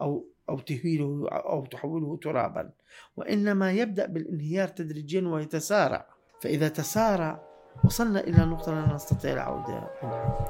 أو 0.00 0.26
أو 0.48 0.58
تهيله 0.58 1.28
أو 1.28 1.66
تحوله 1.66 2.16
ترابا 2.22 2.70
وإنما 3.16 3.72
يبدأ 3.72 4.06
بالانهيار 4.06 4.68
تدريجيا 4.68 5.20
ويتسارع. 5.20 6.06
فإذا 6.40 6.68
تسارع 6.68 7.53
وصلنا 7.84 8.20
إلى 8.20 8.44
نقطة 8.44 8.72
لا 8.74 8.94
نستطيع 8.94 9.32
العودة 9.32 9.90
منها 10.02 10.48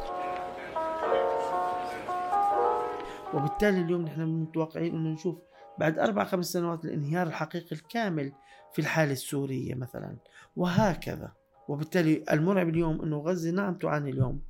وبالتالي 3.34 3.80
اليوم 3.80 4.02
نحن 4.02 4.20
متوقعين 4.20 4.94
أنه 4.94 5.08
نشوف 5.08 5.38
بعد 5.78 5.98
أربع 5.98 6.24
خمس 6.24 6.46
سنوات 6.46 6.84
الانهيار 6.84 7.26
الحقيقي 7.26 7.76
الكامل 7.76 8.32
في 8.72 8.78
الحالة 8.78 9.12
السورية 9.12 9.74
مثلا. 9.74 10.16
وهكذا. 10.56 11.32
وبالتالي 11.68 12.24
المرعب 12.30 12.68
اليوم 12.68 13.02
أنه 13.02 13.18
غزة 13.18 13.50
نعم 13.50 13.74
تعاني 13.74 14.10
اليوم. 14.10 14.42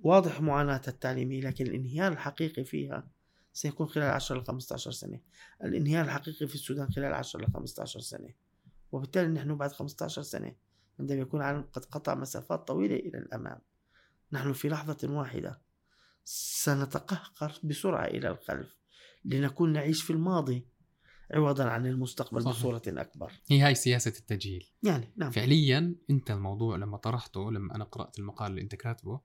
واضح 0.00 0.40
معاناتها 0.40 0.92
التعليمية 0.92 1.40
لكن 1.40 1.66
الانهيار 1.66 2.12
الحقيقي 2.12 2.64
فيها 2.64 3.06
سيكون 3.52 3.86
خلال 3.86 4.10
10 4.10 4.38
ل 4.38 4.44
15 4.44 4.90
سنة. 4.90 5.20
الانهيار 5.64 6.04
الحقيقي 6.04 6.46
في 6.46 6.54
السودان 6.54 6.92
خلال 6.92 7.14
10 7.14 7.40
ل 7.40 7.52
15 7.52 8.00
سنة. 8.00 8.28
وبالتالي 8.92 9.28
نحن 9.28 9.56
بعد 9.56 9.72
15 9.72 10.22
سنة 10.22 10.52
عندما 11.00 11.20
يكون 11.20 11.40
العالم 11.40 11.62
قد 11.72 11.84
قطع 11.84 12.14
مسافات 12.14 12.68
طويلة 12.68 12.96
إلى 12.96 13.18
الأمام. 13.18 13.58
نحن 14.32 14.52
في 14.52 14.68
لحظة 14.68 15.12
واحدة 15.12 15.60
سنتقهقر 16.24 17.60
بسرعة 17.64 18.04
إلى 18.04 18.28
الخلف 18.28 18.76
لنكون 19.24 19.72
نعيش 19.72 20.02
في 20.02 20.10
الماضي 20.10 20.66
عوضا 21.34 21.64
عن 21.64 21.86
المستقبل 21.86 22.42
صحيح. 22.42 22.56
بصورة 22.56 22.82
أكبر. 22.86 23.32
هي 23.50 23.60
هاي 23.60 23.74
سياسة 23.74 24.12
التجهيل. 24.18 24.70
يعني 24.82 25.12
نعم. 25.16 25.30
فعليا 25.30 25.94
أنت 26.10 26.30
الموضوع 26.30 26.76
لما 26.76 26.96
طرحته 26.96 27.52
لما 27.52 27.74
أنا 27.76 27.84
قرأت 27.84 28.18
المقال 28.18 28.50
اللي 28.50 28.62
أنت 28.62 28.74
كاتبه 28.74 29.20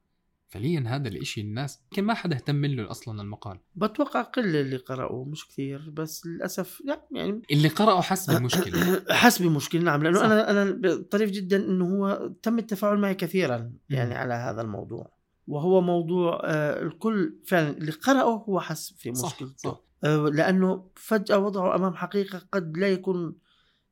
فعليا 0.49 0.83
هذا 0.87 1.07
الإشي 1.07 1.41
الناس 1.41 1.79
يمكن 1.83 2.03
ما 2.03 2.13
حدا 2.13 2.35
اهتم 2.35 2.65
له 2.65 2.91
أصلا 2.91 3.21
المقال. 3.21 3.59
بتوقع 3.75 4.21
قلة 4.21 4.61
اللي 4.61 4.77
قرأوه 4.77 5.25
مش 5.25 5.47
كثير 5.47 5.89
بس 5.89 6.25
للأسف 6.25 6.81
لا 6.85 7.07
يعني 7.11 7.41
اللي 7.51 7.67
قرأه 7.67 8.01
حس 8.01 8.29
بالمشكلة 8.31 9.03
حسب 9.09 9.45
مشكلة 9.45 9.81
نعم 9.81 10.03
لأنه 10.03 10.19
صح. 10.19 10.25
أنا 10.25 10.51
أنا 10.51 10.95
طريف 11.11 11.31
جدا 11.31 11.57
أنه 11.57 11.85
هو 11.85 12.31
تم 12.43 12.59
التفاعل 12.59 12.97
معي 12.97 13.15
كثيرا 13.15 13.71
يعني 13.89 14.09
مم. 14.09 14.17
على 14.17 14.33
هذا 14.33 14.61
الموضوع. 14.61 15.17
وهو 15.47 15.81
موضوع 15.81 16.41
آه، 16.43 16.83
الكل 16.83 17.39
فعلا 17.45 17.69
اللي 17.69 17.91
قرأه 17.91 18.43
هو 18.49 18.59
حس 18.59 18.93
في 18.97 19.15
صح 19.15 19.27
مشكلته. 19.27 19.55
صح. 19.55 19.81
آه، 20.03 20.29
لأنه 20.29 20.89
فجأة 20.95 21.37
وضعه 21.37 21.75
أمام 21.75 21.95
حقيقة 21.95 22.41
قد 22.51 22.77
لا 22.77 22.87
يكون 22.87 23.35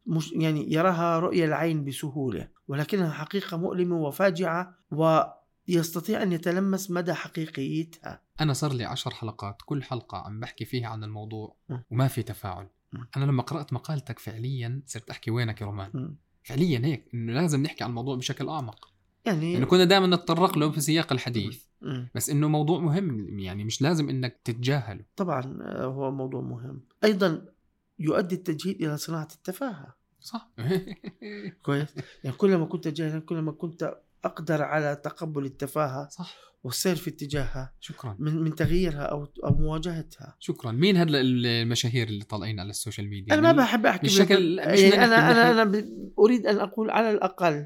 مش 0.05 0.31
يعني 0.31 0.73
يراها 0.73 1.19
رؤية 1.19 1.45
العين 1.45 1.85
بسهولة 1.85 2.47
ولكنها 2.67 3.11
حقيقة 3.11 3.57
مؤلمة 3.57 3.97
وفاجعة 3.97 4.77
ويستطيع 5.69 6.23
أن 6.23 6.31
يتلمس 6.31 6.91
مدى 6.91 7.13
حقيقيتها. 7.13 8.21
أنا 8.41 8.53
صار 8.53 8.73
لي 8.73 8.83
عشر 8.83 9.11
حلقات 9.11 9.61
كل 9.65 9.83
حلقة 9.83 10.17
عم 10.17 10.39
بحكي 10.39 10.65
فيها 10.65 10.87
عن 10.87 11.03
الموضوع 11.03 11.55
م. 11.69 11.77
وما 11.91 12.07
في 12.07 12.23
تفاعل. 12.23 12.67
م. 12.93 12.97
أنا 13.17 13.25
لما 13.25 13.43
قرأت 13.43 13.73
مقالتك 13.73 14.19
فعليا 14.19 14.81
صرت 14.85 15.09
أحكي 15.09 15.31
وينك 15.31 15.61
يا 15.61 15.65
رومان؟ 15.65 15.89
م. 15.93 16.15
فعليا 16.43 16.85
هيك 16.85 17.09
إنه 17.13 17.33
لازم 17.33 17.63
نحكي 17.63 17.83
عن 17.83 17.89
الموضوع 17.89 18.15
بشكل 18.15 18.49
أعمق. 18.49 18.91
يعني 19.25 19.53
لأنه 19.53 19.65
كنا 19.65 19.83
دائما 19.83 20.07
نتطرق 20.07 20.57
له 20.57 20.71
في 20.71 20.81
سياق 20.81 21.13
الحديث. 21.13 21.63
بس 22.15 22.29
إنه 22.29 22.47
موضوع 22.47 22.79
مهم 22.79 23.39
يعني 23.39 23.63
مش 23.63 23.81
لازم 23.81 24.09
إنك 24.09 24.41
تتجاهله. 24.43 25.05
طبعا 25.15 25.57
آه، 25.61 25.85
هو 25.85 26.11
موضوع 26.11 26.41
مهم. 26.41 26.81
أيضا 27.03 27.45
يؤدي 27.99 28.35
التجهيل 28.35 28.75
إلى 28.75 28.97
صناعة 28.97 29.27
التفاهة. 29.35 29.95
صح. 30.19 30.51
كويس. 31.65 31.95
يعني 32.23 32.35
كلما 32.37 32.65
كنت 32.65 32.87
جاهلا 32.87 33.19
كلما 33.19 33.51
كنت 33.51 33.97
أقدر 34.25 34.61
على 34.61 34.95
تقبل 34.95 35.45
التفاهة 35.45 36.09
صح. 36.09 36.35
والسير 36.63 36.95
في 36.95 37.09
اتجاهها 37.09 37.73
شكرا. 37.79 38.15
من 38.19 38.35
من 38.35 38.55
تغييرها 38.55 39.01
أو 39.01 39.27
أو 39.43 39.53
مواجهتها. 39.53 40.35
شكرا. 40.39 40.71
مين 40.71 40.97
هاد 40.97 41.07
المشاهير 41.11 42.07
اللي 42.07 42.23
طالعين 42.23 42.59
على 42.59 42.69
ال 42.69 42.75
social 42.75 43.09
media؟ 43.09 43.33
أنا 43.33 43.51
ما 43.51 43.63
بحب 43.63 43.85
أحكي 43.85 44.01
بالشكل 44.01 44.55
مش 44.73 44.79
يعني 44.79 45.05
أنا 45.05 45.31
أنا. 45.31 45.61
أنا 45.61 45.85
أريد 46.19 46.47
أن 46.47 46.57
أقول 46.57 46.89
على 46.89 47.11
الأقل 47.11 47.65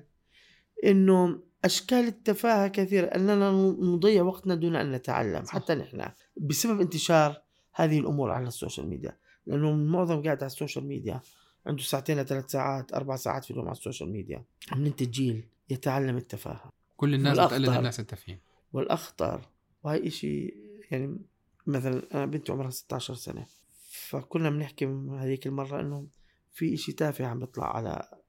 إنه 0.86 1.44
أشكال 1.66 2.08
التفاهة 2.08 2.68
كثيرة 2.68 3.06
أننا 3.06 3.52
نضيع 3.82 4.24
وقتنا 4.24 4.56
دون 4.56 4.76
أن 4.76 4.92
نتعلم 4.92 5.44
صح. 5.44 5.54
حتى 5.54 5.76
نحن 5.76 6.06
بسبب 6.38 6.82
انتشار 6.82 7.42
هذه 7.74 8.00
الأمور 8.00 8.32
على 8.32 8.48
ال 8.48 8.54
social 8.54 8.90
media. 8.90 9.18
لأنه 9.46 9.72
معظم 9.72 10.24
قاعد 10.24 10.38
على 10.38 10.46
ال 10.46 10.52
social 10.52 10.88
media 10.88 11.22
عنده 11.66 11.84
ساعتين 11.84 12.20
لثلاث 12.20 12.52
ساعات 12.52 12.94
أربع 12.94 13.16
ساعات 13.16 13.46
في 13.46 13.52
اليوم 13.52 13.66
على 13.66 13.78
ال 13.78 13.83
social 13.83 14.12
media 14.12 14.44
عم 14.72 14.84
ننتج 14.84 15.10
جيل 15.10 15.48
يتعلم 15.70 16.18
التفاهه 16.18 16.72
كل 16.98 17.14
الناس. 17.14 17.38
بتقلد 17.38 17.70
الناس 17.70 18.00
التافهين 18.00 18.40
والأخطر 18.74 19.50
وهي 19.84 20.08
إشي 20.08 20.54
يعني 20.92 21.20
مثلا 21.68 22.02
أنا 22.14 22.26
بنتي 22.26 22.52
عمرها 22.52 22.70
16 22.70 23.14
سنة 23.14 23.46
فكنا 23.92 24.50
بنحكي 24.50 24.86
هذيك 25.12 25.48
المرة 25.48 25.82
إنه 25.82 26.08
في 26.54 26.74
إشي 26.74 26.92
تافه 26.92 27.26
عم 27.26 27.40
بيطلع 27.40 27.76
على 27.76 28.20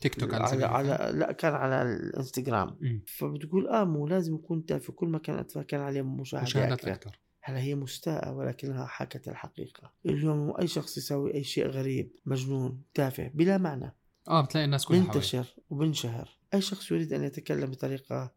تيك 0.00 0.14
توك 0.14 0.34
على 0.34 0.64
على. 0.64 0.64
على 0.64 1.18
لا 1.18 1.32
كان 1.32 1.54
على 1.54 1.82
الإنستغرام. 1.82 2.78
فبتقول 3.06 3.68
آه 3.68 3.84
مو 3.84 4.06
لازم 4.06 4.34
يكون 4.34 4.66
تافه 4.66 4.92
كل 4.92 5.08
ما 5.08 5.18
كان 5.18 5.38
أطفال 5.38 5.62
كان 5.62 5.80
عليه 5.80 6.02
مشاهدات 6.02 6.72
أكثر 6.72 6.92
أكثر 6.92 7.18
هلا 7.40 7.58
هي 7.58 7.74
مستاءة 7.74 8.32
ولكنها 8.32 8.86
حكت 8.86 9.28
الحقيقة 9.28 9.92
اليوم 10.06 10.54
أي 10.60 10.66
شخص 10.66 10.98
يسوي 10.98 11.34
أي 11.34 11.44
شيء 11.44 11.66
غريب 11.66 12.12
مجنون 12.26 12.82
تافه 12.94 13.28
بلا 13.34 13.58
معنى 13.58 13.94
آه 14.28 14.44
بتلاقي 14.44 14.64
الناس 14.64 14.84
كلها. 14.86 15.00
بينتشر 15.00 15.46
وبنشهر 15.70 16.37
أي 16.54 16.60
شخص 16.60 16.90
يريد 16.90 17.12
أن 17.12 17.24
يتكلم 17.24 17.70
بطريقة 17.70 18.32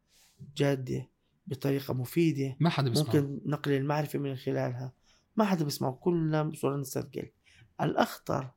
جادة 0.57 1.09
بطريقة 1.47 1.93
مفيدة 1.93 2.57
ما 2.59 2.69
حدا 2.69 2.89
بيسمع 2.89 3.05
ممكن 3.05 3.41
نقل 3.45 3.71
المعرفة 3.71 4.19
من 4.19 4.35
خلالها. 4.35 4.93
ما 5.35 5.45
حدا 5.45 5.65
بيسمعه 5.65 5.91
كلنا 5.91 6.43
بصورة 6.43 6.77
نسجل 6.77 7.29
الأخطر 7.81 8.51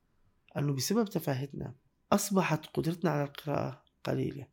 أنه 0.57 0.73
بسبب 0.73 1.09
تفاهتنا 1.09 1.75
أصبحت 2.13 2.67
قدرتنا 2.67 3.11
على 3.11 3.25
القراءة 3.25 3.83
قليلة. 4.05 4.47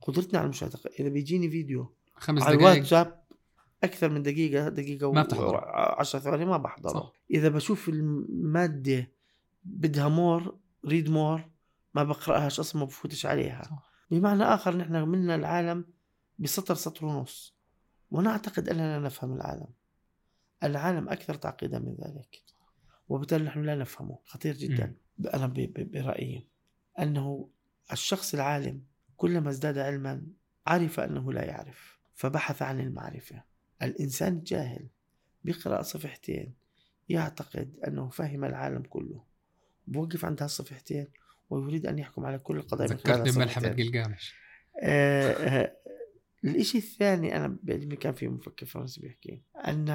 قدرتنا 0.00 0.38
على 0.38 0.44
المشاهدة 0.44 0.78
إذا 1.00 1.08
بيجيني 1.08 1.50
فيديو 1.50 1.94
خمس 2.14 2.42
على 2.42 2.56
دقائق 2.56 2.72
الواتساب 2.72 3.24
أكثر 3.84 4.08
من 4.08 4.22
دقيقة 4.22 4.68
دقيقة 4.68 5.12
ما 5.12 5.22
بتحضره. 5.22 5.58
10 6.00 6.18
ثواني 6.18 6.44
ما 6.44 6.56
بحضره. 6.56 6.92
صح. 6.92 7.12
إذا 7.30 7.48
بشوف 7.48 7.88
المادة 7.88 9.12
بدها 9.64 10.08
more 10.08 10.58
read 10.86 11.10
more 11.10 11.50
ما 11.94 12.04
بقرأهاش 12.04 12.60
أصلا 12.60 12.80
ما 12.80 12.86
بفوتش 12.86 13.26
عليها. 13.26 13.62
صح. 13.62 13.93
بمعنى 14.14 14.42
آخر 14.42 14.76
نحن 14.76 14.92
منا 14.92 15.34
العالم 15.34 15.84
بسطر 16.38 16.74
سطر 16.74 17.06
ونص 17.06 17.56
ونعتقد 18.10 18.68
أننا 18.68 18.98
نفهم 18.98 19.32
العالم. 19.32 19.66
العالم 20.62 21.08
أكثر 21.08 21.34
تعقيدا 21.34 21.78
من 21.78 21.94
ذلك. 21.94 22.42
وبالتالي 23.08 23.44
نحن 23.44 23.62
لا 23.62 23.74
نفهمه. 23.74 24.18
خطير 24.24 24.56
جدا. 24.56 24.94
أنا 25.34 25.46
برأيي 25.66 26.46
أنه 26.98 27.48
الشخص 27.92 28.34
العالم 28.34 28.82
كلما 29.16 29.50
ازداد 29.50 29.78
علما 29.78 30.26
عرف 30.66 31.00
أنه 31.00 31.32
لا 31.32 31.44
يعرف 31.44 31.98
فبحث 32.14 32.62
عن 32.62 32.80
المعرفة. 32.80 33.44
الإنسان 33.82 34.32
الجاهل 34.32 34.88
بيقرأ 35.44 35.82
صفحتين 35.82 36.54
يعتقد 37.08 37.78
أنه 37.86 38.08
فهم 38.08 38.44
العالم 38.44 38.82
كله. 38.82 39.24
بوقف 39.86 40.24
عند 40.24 40.42
هالصفحتين 40.42 41.06
ويريد 41.50 41.86
أن 41.86 41.98
يحكم 41.98 42.26
على 42.26 42.38
كل 42.38 42.56
القضايا 42.56 42.88
ذكرتني 42.88 43.32
بملحمة. 43.32 43.68
جلجامش. 43.68 44.34
آه، 44.82 45.32
آه، 45.32 45.76
الإشي 46.44 46.78
الثاني 46.78 47.36
أنا 47.36 47.56
بعلمي 47.62 47.96
كان 47.96 48.14
في 48.14 48.28
مفكر 48.28 48.66
فرنسي 48.66 49.00
بيحكي 49.00 49.42
أن 49.56 49.88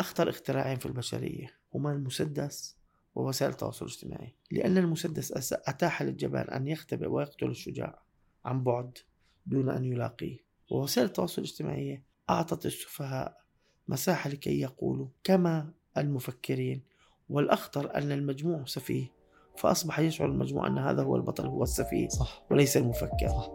أخطر 0.00 0.28
اختراعين 0.28 0.78
في 0.78 0.86
البشرية 0.86 1.58
هما 1.74 1.92
المسدس 1.92 2.76
ووسائل 3.14 3.50
التواصل 3.50 3.86
الاجتماعي. 3.86 4.34
لأن 4.50 4.78
المسدس 4.78 5.52
أتاح 5.52 6.02
للجبان 6.02 6.48
أن 6.48 6.68
يختبئ 6.68 7.06
ويقتل 7.06 7.50
الشجاع 7.50 8.02
عن 8.44 8.64
بعد 8.64 8.98
دون 9.46 9.68
أن 9.68 9.84
يلاقيه. 9.84 10.38
ووسائل 10.70 11.06
التواصل 11.06 11.42
الاجتماعي 11.42 12.02
أعطت 12.30 12.66
السفهاء 12.66 13.42
مساحة 13.88 14.30
لكي 14.30 14.60
يقولوا 14.60 15.08
كما 15.24 15.72
المفكرين. 15.96 16.82
والأخطر 17.28 17.94
أن 17.94 18.12
المجموع 18.12 18.64
سفيه. 18.64 19.06
فأصبح 19.56 19.98
يشعر 19.98 20.28
المجموع 20.28 20.66
أن 20.66 20.78
هذا 20.78 21.02
هو 21.02 21.16
البطل 21.16 21.46
هو 21.46 21.62
السفيه 21.62 22.08
صح. 22.08 22.42
وليس 22.50 22.76
المفكر. 22.76 23.28
صح. 23.28 23.48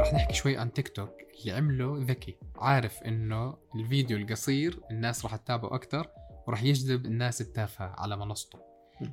رح 0.00 0.14
نحكي 0.14 0.34
شوي 0.34 0.56
عن 0.56 0.72
تيك 0.72 0.88
توك. 0.88 1.10
اللي 1.40 1.52
عمله 1.52 2.04
ذكي. 2.08 2.36
عارف 2.56 3.02
إنه 3.02 3.54
الفيديو 3.74 4.16
القصير 4.16 4.80
الناس 4.90 5.24
رح 5.24 5.36
تتابعه 5.36 5.74
أكثر 5.74 6.08
ورح 6.46 6.62
يجذب 6.62 7.06
الناس 7.06 7.40
التافهة 7.40 7.94
على 7.98 8.16
منصته. 8.16 8.58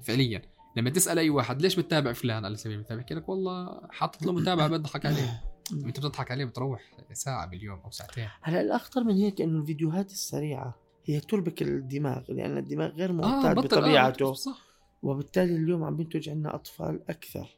فعليا. 0.01 0.41
لما 0.77 0.89
تسأل 0.89 1.19
أي 1.19 1.29
واحد 1.29 1.62
ليش 1.62 1.75
بتتابع 1.75 2.13
فلان؟ 2.13 2.45
على 2.45 2.56
سبيل 2.56 2.75
المثال 2.75 2.97
بحكي 2.97 3.13
لك 3.13 3.29
والله 3.29 3.82
حاطط 3.91 4.23
له 4.25 4.32
متابعة 4.32 4.67
بضحك 4.77 5.06
عليه. 5.06 5.41
أنت 5.73 5.99
بتضحك 5.99 6.32
عليه 6.32 6.45
بتروح 6.45 6.82
ساعة 7.13 7.45
باليوم 7.47 7.79
أو 7.79 7.91
ساعتين. 7.91 8.27
هلا 8.41 8.62
الأخطر 8.62 9.03
من 9.03 9.15
هيك 9.15 9.41
إنه 9.41 9.60
الفيديوهات 9.60 10.12
السريعة 10.12 10.83
هي 11.06 11.20
تربك 11.20 11.62
الدماغ 11.62 12.32
لأن 12.32 12.58
الدماغ 12.58 12.92
غير 12.92 13.10
آه 13.10 13.13
معتاد 13.13 13.56
بطل 13.56 13.68
بطبيعته. 13.68 14.30
آه 14.30 14.34
صح. 14.34 14.62
وبالتالي 15.04 15.56
اليوم 15.56 15.84
عم 15.84 15.96
بينتج 15.96 16.30
عنا 16.30 16.56
أطفال 16.56 17.00
أكثر 17.10 17.58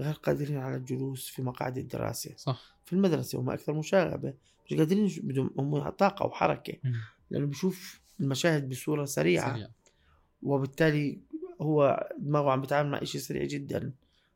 غير 0.00 0.14
قادرين 0.14 0.56
على 0.56 0.76
الجلوس 0.76 1.28
في 1.28 1.42
مقاعد 1.42 1.78
الدراسة. 1.78 2.30
صح. 2.36 2.76
في 2.84 2.92
المدرسة 2.92 3.40
هم 3.40 3.50
أكثر 3.50 3.72
مشاغبة 3.72 4.34
مش 4.66 4.74
قادرين 4.74 5.10
بدهم 5.22 5.50
هم 5.58 5.88
طاقة 5.88 6.26
وحركة. 6.26 6.74
لأنه 7.30 7.46
بيشوف 7.46 8.00
المشاهد 8.20 8.68
بصورة 8.68 9.04
سريعة. 9.04 9.54
سريع 9.54 9.68
وبالتالي 10.42 11.18
هو 11.60 12.08
دماغه 12.18 12.50
عم 12.50 12.60
بيتعامل 12.60 12.90
مع 12.90 13.04
شيء 13.04 13.20
سريع 13.20 13.44
جدا. 13.44 13.92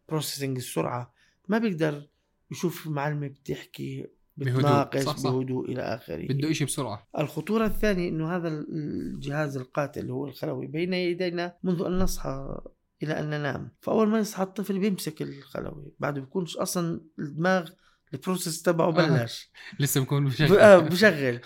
بروسيسنج 0.08 0.56
السرعة. 0.56 1.12
ما 1.48 1.58
بيقدر 1.58 2.06
يشوف 2.50 2.86
معلمة 2.86 3.26
بتحكي 3.26 4.06
بهدوء. 4.36 4.58
بتناقش 4.60 5.02
صح، 5.02 5.16
صح. 5.16 5.30
بهدوء 5.30 5.70
إلى 5.70 5.82
آخره. 5.82 6.26
بده 6.28 6.50
إشي 6.50 6.64
بسرعة. 6.64 7.08
الخطورة 7.18 7.66
الثانية 7.66 8.08
أنه 8.08 8.36
هذا 8.36 8.48
الجهاز 8.48 9.56
القاتل 9.56 10.00
اللي 10.00 10.12
هو 10.12 10.26
الخلوي 10.26 10.66
بين 10.66 10.92
يدينا 10.94 11.56
منذ 11.62 11.82
أن 11.82 11.98
نصحى 11.98 12.60
إلى 13.02 13.12
أن 13.20 13.30
ننام. 13.30 13.70
فأول 13.80 14.08
ما 14.08 14.18
يصحى 14.18 14.42
الطفل 14.42 14.78
بيمسك 14.78 15.22
الخلوي. 15.22 15.92
بعده 15.98 16.20
بيكونش 16.20 16.56
أصلا 16.56 17.00
الدماغ 17.18 17.70
ال 18.14 18.20
process 18.20 18.62
تبعه 18.62 18.90
بلش. 18.90 19.50
لسه 19.80 20.00
بكون 20.00 20.24
ب- 20.24 20.28
بشكل 20.28 20.56
آه، 20.58 20.78
بشغل 20.88 21.40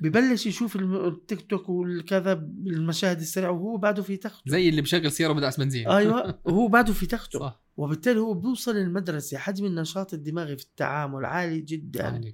ببلش 0.00 0.46
يشوف 0.46 0.76
التيك 0.76 1.40
توك 1.50 1.68
والكذا 1.68 2.32
المشاهد 2.66 3.20
السريعة 3.20 3.50
وهو 3.50 3.76
بعده 3.76 4.02
في 4.02 4.16
تخته. 4.16 4.42
زي 4.50 4.68
اللي 4.68 4.82
بشغل 4.82 5.12
سيارة 5.12 5.32
بدعس 5.32 5.56
بنزين 5.60 5.88
أيوه 5.88 6.38
وهو 6.44 6.68
بعده 6.68 6.92
في 6.92 7.06
تخته. 7.06 7.38
صح. 7.38 7.63
وبالتالي 7.76 8.20
هو 8.20 8.34
بيوصل 8.34 8.76
المدرسة 8.76 9.38
حجم 9.38 9.66
النشاط 9.66 10.14
الدماغي 10.14 10.56
في 10.56 10.64
التعامل 10.64 11.24
عالي 11.24 11.60
جدا. 11.60 12.04
عادي. 12.04 12.32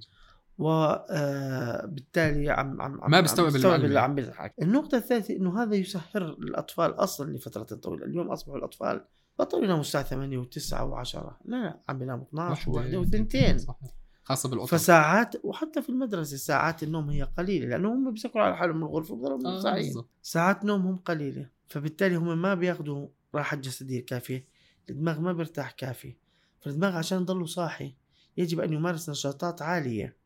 وبالتالي 0.57 2.49
عم 2.49 2.81
عم 2.81 3.01
عم 3.01 3.11
ما 3.11 3.21
بيستوعب. 3.21 3.55
اللي 3.85 3.99
عم 3.99 4.15
بيضحك. 4.15 4.53
النقطة 4.61 4.97
الثالثة 4.97 5.35
إنه 5.35 5.63
هذا 5.63 5.75
يسهر 5.75 6.29
الأطفال 6.29 6.91
أصلا 6.91 7.31
لفترة 7.31 7.63
طويلة. 7.63 8.05
اليوم 8.05 8.31
أصبحوا 8.31 8.57
الأطفال 8.57 9.05
بطلوا 9.39 9.63
يناموا 9.63 9.81
الساعة 9.81 10.03
8 10.03 10.43
و9 10.43 10.45
و10 10.71 11.15
لا 11.15 11.33
لا 11.45 11.79
عم 11.89 11.99
بيناموا 11.99 12.23
12 12.23 12.69
وحدة، 12.69 12.71
وواحدة 12.71 12.99
وثنتين. 12.99 13.57
صح. 13.57 13.79
خاصة 14.23 14.49
بالقطط 14.49 14.69
فساعات 14.69 15.35
وحتى 15.45 15.81
في 15.81 15.89
المدرسة 15.89 16.37
ساعات 16.37 16.83
النوم 16.83 17.09
هي 17.09 17.23
قليلة 17.23 17.67
لأنه 17.67 17.93
هم 17.93 18.11
بيسكروا 18.11 18.43
على 18.43 18.57
حالهم 18.57 18.77
من 18.77 18.83
الغرفة 18.83 19.15
بضلوا 19.15 19.47
آه،. 19.47 20.05
ساعات 20.21 20.65
نومهم 20.65 20.97
قليلة. 20.97 21.49
فبالتالي 21.67 22.15
هم 22.15 22.41
ما 22.41 22.53
بياخذوا 22.53 23.07
راحة 23.35 23.57
جسدية 23.57 24.05
كافية. 24.05 24.50
الدماغ 24.91 25.19
ما 25.19 25.33
بيرتاح 25.33 25.71
كافي 25.71 26.15
فالدماغ 26.61 26.95
عشان 26.95 27.21
يضله 27.21 27.45
صاحي 27.45 27.95
يجب 28.37 28.59
أن 28.59 28.73
يمارس 28.73 29.09
نشاطات 29.09 29.61
عالية 29.61 30.17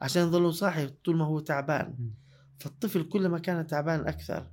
عشان 0.00 0.22
يضله 0.22 0.50
صاحي 0.50 0.86
طول 0.86 1.16
ما 1.16 1.24
هو 1.24 1.40
تعبان. 1.40 2.10
فالطفل 2.58 3.02
كلما 3.02 3.38
كان 3.38 3.66
تعبان 3.66 4.00
أكثر 4.00 4.50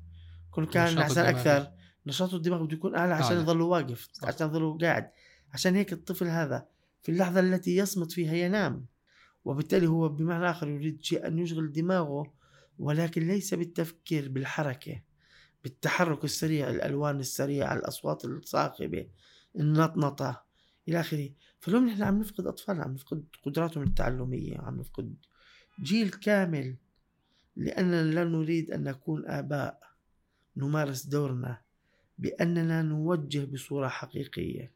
كل 0.51 0.65
كان 0.65 0.83
عشان 0.83 1.01
الدماغي. 1.01 1.29
أكثر 1.29 1.71
نشاطه 2.07 2.35
الدماغ 2.35 2.63
بده 2.63 2.73
يكون 2.73 2.95
أعلى 2.95 3.13
عشان. 3.13 3.37
يضله 3.37 3.65
واقف 3.65 4.09
صح. 4.13 4.27
عشان 4.27 4.47
يضله 4.47 4.77
قاعد 4.77 5.09
عشان 5.53 5.75
هيك 5.75 5.93
الطفل 5.93 6.27
هذا 6.27 6.67
في 7.01 7.11
اللحظة 7.11 7.39
التي 7.39 7.75
يصمت 7.75 8.11
فيها 8.11 8.33
ينام 8.33 8.85
وبالتالي 9.45 9.87
هو 9.87 10.09
بمعنى 10.09 10.49
آخر 10.49 10.67
يريد 10.67 11.03
شيء 11.03 11.27
أن 11.27 11.39
يشغل 11.39 11.71
دماغه 11.71 12.33
ولكن 12.79 13.27
ليس 13.27 13.53
بالتفكير 13.53 14.29
بالحركة 14.29 15.01
بالتحرك 15.63 16.23
السريع 16.23 16.69
الألوان 16.69 17.19
السريعة 17.19 17.73
الأصوات 17.73 18.25
الصاخبة 18.25 19.07
النطنطة 19.59 20.43
إلى 20.87 20.99
آخره. 20.99 21.29
فاليوم 21.59 21.85
نحن 21.85 22.03
عم 22.03 22.19
نفقد 22.19 22.47
أطفالنا 22.47 22.83
عم 22.83 22.93
نفقد 22.93 23.23
قدراتهم 23.45 23.83
التعلمية 23.83 24.57
عم 24.57 24.79
نفقد 24.79 25.15
جيل 25.81 26.09
كامل. 26.09 26.75
لأننا 27.55 28.03
لا 28.03 28.23
نريد 28.23 28.71
أن 28.71 28.83
نكون 28.83 29.25
آباء. 29.27 29.79
نمارس 30.57 31.05
دورنا 31.05 31.61
بأننا 32.19 32.81
نوجه 32.81 33.45
بصورة 33.45 33.87
حقيقية. 33.87 34.71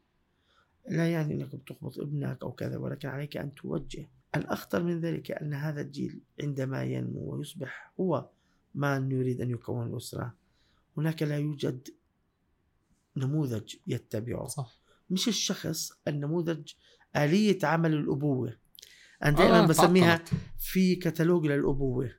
لا 0.88 1.12
يعني 1.12 1.34
أنك 1.34 1.56
بتخبط 1.56 1.98
ابنك 1.98 2.42
أو 2.42 2.52
كذا 2.52 2.76
ولكن 2.76 3.08
عليك 3.08 3.36
أن 3.36 3.54
توجه. 3.54 4.08
الأخطر 4.36 4.82
من 4.82 5.00
ذلك 5.00 5.30
أن 5.30 5.54
هذا 5.54 5.80
الجيل 5.80 6.20
عندما 6.42 6.84
ينمو 6.84 7.20
ويصبح 7.20 7.92
هو 8.00 8.28
من 8.74 9.12
يريد 9.12 9.40
أن 9.40 9.50
يكون 9.50 9.86
الأسرة. 9.86 10.34
هناك 10.96 11.22
لا 11.22 11.38
يوجد 11.38 11.88
نموذج 13.18 13.74
يتبعه. 13.86 14.46
صح. 14.46 14.80
مش 15.10 15.28
الشخص 15.28 15.92
النموذج 16.08 16.72
آلية 17.16 17.58
عمل 17.62 17.94
الأبوة. 17.94 18.58
أنا 19.24 19.36
دائما 19.36 19.62
آه 19.62 19.66
بسميها. 19.66 20.24
في 20.58 20.96
كتالوج 20.96 21.46
للأبوة. 21.46 22.10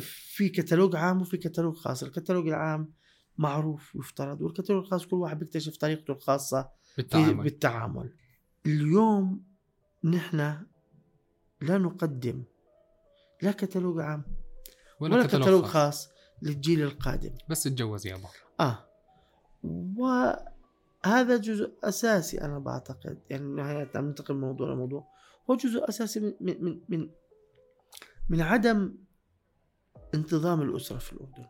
في 0.00 0.48
كتالوج 0.48 0.96
عام 0.96 1.20
وفي 1.20 1.36
كتالوج 1.36 1.74
خاص. 1.74 2.02
الكتالوج 2.02 2.48
العام 2.48 2.92
معروف 3.38 3.94
يفترض 3.94 4.40
والكتالوج 4.40 4.84
الخاص 4.84 5.06
كل 5.06 5.16
واحد 5.16 5.38
بيكتشف 5.38 5.76
طريقته 5.76 6.12
الخاصة 6.12 6.70
بالتعامل. 6.96 7.44
بالتعامل. 7.44 8.14
اليوم 8.66 9.44
نحن 10.04 10.36
لا 11.60 11.78
نقدم 11.78 12.44
لا 13.42 13.52
كتالوج 13.52 14.00
عام 14.00 14.24
ولا, 15.00 15.16
ولا 15.16 15.26
كتالوج 15.26 15.64
خاص. 15.64 16.08
للجيل 16.42 16.82
القادم. 16.82 17.34
بس 17.48 17.66
اتجوز 17.66 18.06
يابا 18.06 18.28
آه. 18.60 18.88
وهذا 19.96 21.36
جزء 21.36 21.72
أساسي 21.84 22.40
أنا 22.40 22.58
بعتقد 22.58 23.18
يعني 23.30 23.44
نهاية 23.44 23.90
ننتقل 23.96 24.34
من 24.34 24.40
موضوع 24.40 24.72
لموضوع. 24.72 25.06
هو 25.50 25.54
جزء 25.54 25.88
أساسي 25.88 26.20
من 26.20 26.34
من 26.40 26.80
من 26.88 27.10
من 28.28 28.40
عدم 28.40 28.94
انتظام 30.14 30.62
الأسرة 30.62 30.98
في 30.98 31.12
الأردن 31.12 31.46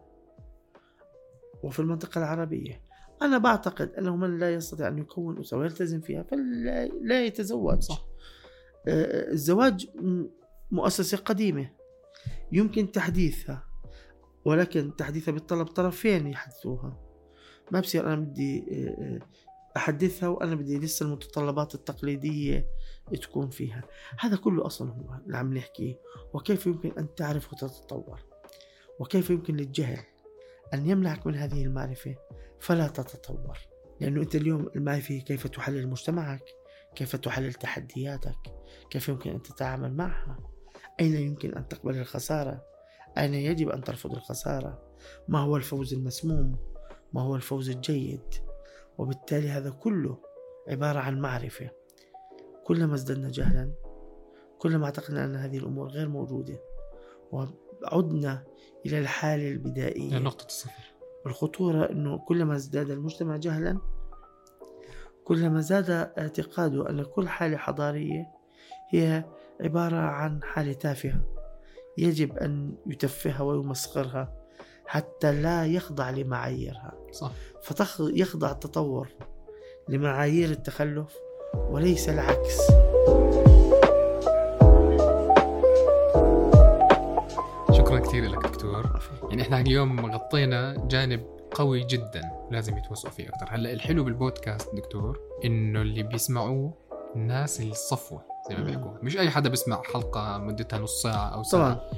وفي 1.63 1.81
المنطقة 1.81 2.19
العربية. 2.19 2.81
أنا 3.23 3.39
بعتقد 3.39 3.93
أنه 3.93 4.17
من 4.17 4.39
لا 4.39 4.55
يستطيع 4.55 4.89
أن 4.89 4.99
يكون 4.99 5.41
اسره 5.41 5.59
ويلتزم 5.59 6.01
فيها 6.01 6.23
فلا 6.23 6.87
لا 6.87 7.25
يتزوج. 7.25 7.81
صح. 7.81 8.05
آه، 8.89 9.33
الزواج 9.33 9.89
مؤسسة 10.71 11.17
قديمة. 11.17 11.71
يمكن 12.53 12.93
تحديثها 12.93 13.67
ولكن 14.45 14.97
تحديثها 14.97 15.33
بيتطلب 15.33 15.67
طرفين 15.67 16.27
يحدثوها. 16.27 17.04
ما 17.71 17.81
بصير 17.81 18.07
أنا 18.07 18.17
بدي 18.17 18.65
آه، 18.71 19.19
أحدثها 19.77 20.29
وأنا 20.29 20.55
بدي 20.55 20.79
لسه 20.79 21.07
المتطلبات 21.07 21.75
التقليدية 21.75 22.67
تكون 23.23 23.51
فيها. 23.51 23.83
هذا 24.19 24.37
كله 24.37 24.67
أصلا 24.67 24.91
هو 24.93 25.15
اللي 25.27 25.37
عم 25.37 25.55
نحكيه 25.55 25.99
وكيف 26.35 26.67
يمكن 26.67 26.93
أن 26.99 27.15
تعرف 27.15 27.53
وتتطور؟ 27.53 28.21
وكيف 29.01 29.31
يمكن 29.31 29.57
للجهل 29.57 30.01
أن 30.75 30.91
يمنعك 30.91 31.27
من 31.27 31.35
هذه 31.35 31.63
المعرفة؟ 31.63 32.17
فلا 32.61 32.89
تتطور. 32.89 33.59
لأنه 34.01 34.23
أنت 34.23 34.35
اليوم 34.35 34.71
المعرفة 34.77 35.19
كيف 35.19 35.47
تحلل 35.47 35.89
مجتمعك 35.89 36.45
كيف 36.95 37.17
تحلل 37.17 37.55
تحدياتك 37.55 38.39
كيف 38.91 39.09
يمكن 39.09 39.31
أن 39.31 39.43
تتعامل 39.43 39.95
معها 39.95 40.39
أين 41.01 41.15
يمكن 41.15 41.55
أن 41.55 41.69
تقبل 41.69 41.99
الخسارة 41.99 42.63
أين 43.19 43.35
يجب 43.35 43.69
أن 43.69 43.85
ترفض 43.85 44.13
الخسارة 44.13 44.97
ما 45.29 45.39
هو 45.39 45.57
الفوز 45.57 45.95
المسموم 45.95 46.74
ما 47.15 47.23
هو 47.23 47.37
الفوز 47.37 47.71
الجيد. 47.71 48.35
وبالتالي 48.99 49.49
هذا 49.49 49.71
كله 49.71 50.19
عبارة 50.69 50.99
عن 50.99 51.21
معرفة. 51.21 51.71
كلما 52.65 52.95
ازددنا 52.95 53.31
جهلا 53.31 53.71
كلما 54.59 54.85
اعتقدنا 54.85 55.25
أن 55.25 55.37
هذه 55.37 55.59
الأمور 55.59 55.89
غير 55.89 56.09
موجودة 56.09 56.61
وعدنا 57.33 58.45
إلى 58.87 58.99
الحالة 58.99 59.49
البدائية. 59.49 60.19
نقطة 60.19 60.47
الصفر. 60.47 60.95
الخطورة 61.27 61.91
أنه 61.91 62.19
كلما 62.19 62.57
ازداد 62.57 62.91
المجتمع 62.91 63.37
جهلا 63.37 63.79
كلما 65.25 65.61
زاد 65.61 65.91
اعتقاده 65.91 66.91
أن 66.91 67.03
كل 67.03 67.29
حالة 67.29 67.57
حضارية 67.57 68.27
هي 68.91 69.25
عبارة 69.61 69.97
عن 69.97 70.43
حالة 70.43 70.73
تافهة 70.73 71.21
يجب 71.99 72.39
أن 72.39 72.77
يتفهها 72.87 73.43
ويمسخرها. 73.43 74.44
حتى 74.87 75.33
لا 75.43 75.67
يخضع 75.67 76.11
لمعاييرها. 76.11 76.93
صح. 77.13 77.31
فيخضع 77.63 78.51
التطور 78.51 79.09
لمعايير 79.89 80.51
التخلف 80.51 81.15
وليس 81.55 82.09
العكس. 82.09 82.61
شكرا 87.73 87.99
كثير 87.99 88.25
لك 88.31 88.47
دكتور. 88.47 89.01
يعني 89.31 89.43
إحنا 89.43 89.61
اليوم 89.61 90.07
غطينا 90.15 90.87
جانب 90.89 91.27
قوي 91.55 91.85
جدا 91.85 92.23
لازم 92.51 92.79
يتوسعوا 92.79 93.15
فيه 93.15 93.29
أكثر 93.29 93.47
هلأ 93.51 93.73
الحلو 93.73 94.05
بالبودكاست 94.05 94.75
دكتور 94.75 95.21
إنه 95.45 95.83
اللي 95.83 96.03
بيسمعوه 96.03 96.75
الناس 97.17 97.61
الصفوة 97.61 98.23
زي 98.49 98.57
ما 98.57 98.65
بيحكوا 98.65 98.91
مش 99.03 99.19
أي 99.19 99.31
حدا 99.31 99.49
بيسمع 99.49 99.83
حلقة 99.83 100.39
مدتها 100.39 100.79
نص 100.79 101.03
ساعة 101.03 101.35
أو 101.35 101.43
ساعة. 101.43 101.75
طبعا. 101.75 101.91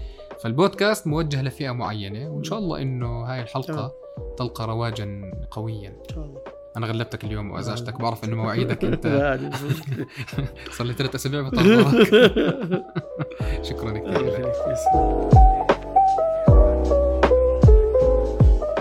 فالبودكاست 0.42 1.06
موجه 1.06 1.42
لفئة 1.42 1.70
معينة 1.70 2.28
وإن 2.30 2.44
شاء 2.44 2.58
الله 2.58 2.82
إنه 2.82 3.24
هاي 3.24 3.42
الحلقة 3.42 3.92
تلقى 4.38 4.66
رواجا 4.66 5.30
قويا. 5.50 5.88
إن 5.88 6.14
شاء 6.14 6.24
الله. 6.24 6.40
أنا 6.76 6.86
غلبتك 6.86 7.24
اليوم 7.24 7.50
وازعجتك 7.50 8.00
بعرف 8.00 8.24
إنه 8.24 8.36
مواعيدك 8.36 8.84
أنت. 8.90 9.06
صار 10.76 10.86
لي 10.86 10.92
ثلاث 10.92 11.14
أسابيع 11.14 11.42
بطلعك. 11.42 12.06
شكرا 13.68 13.90
كثير 13.98 14.26
لك 14.26 14.54
يسلمك. 14.68 15.34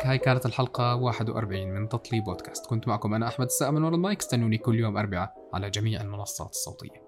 هاي 0.03 0.17
كانت 0.17 0.45
الحلقة 0.45 0.95
41 0.95 1.67
من 1.67 1.89
تطلي 1.89 2.19
بودكاست. 2.19 2.65
كنت 2.65 2.87
معكم 2.87 3.13
أنا 3.13 3.27
أحمد 3.27 3.45
السقا 3.45 3.71
من 3.71 3.83
ورا 3.83 3.95
المايك 3.95 4.19
استنوني 4.19 4.57
كل 4.57 4.79
يوم 4.79 4.97
أربعاء 4.97 5.33
على 5.53 5.69
جميع 5.69 6.01
المنصات 6.01 6.49
الصوتية. 6.49 7.04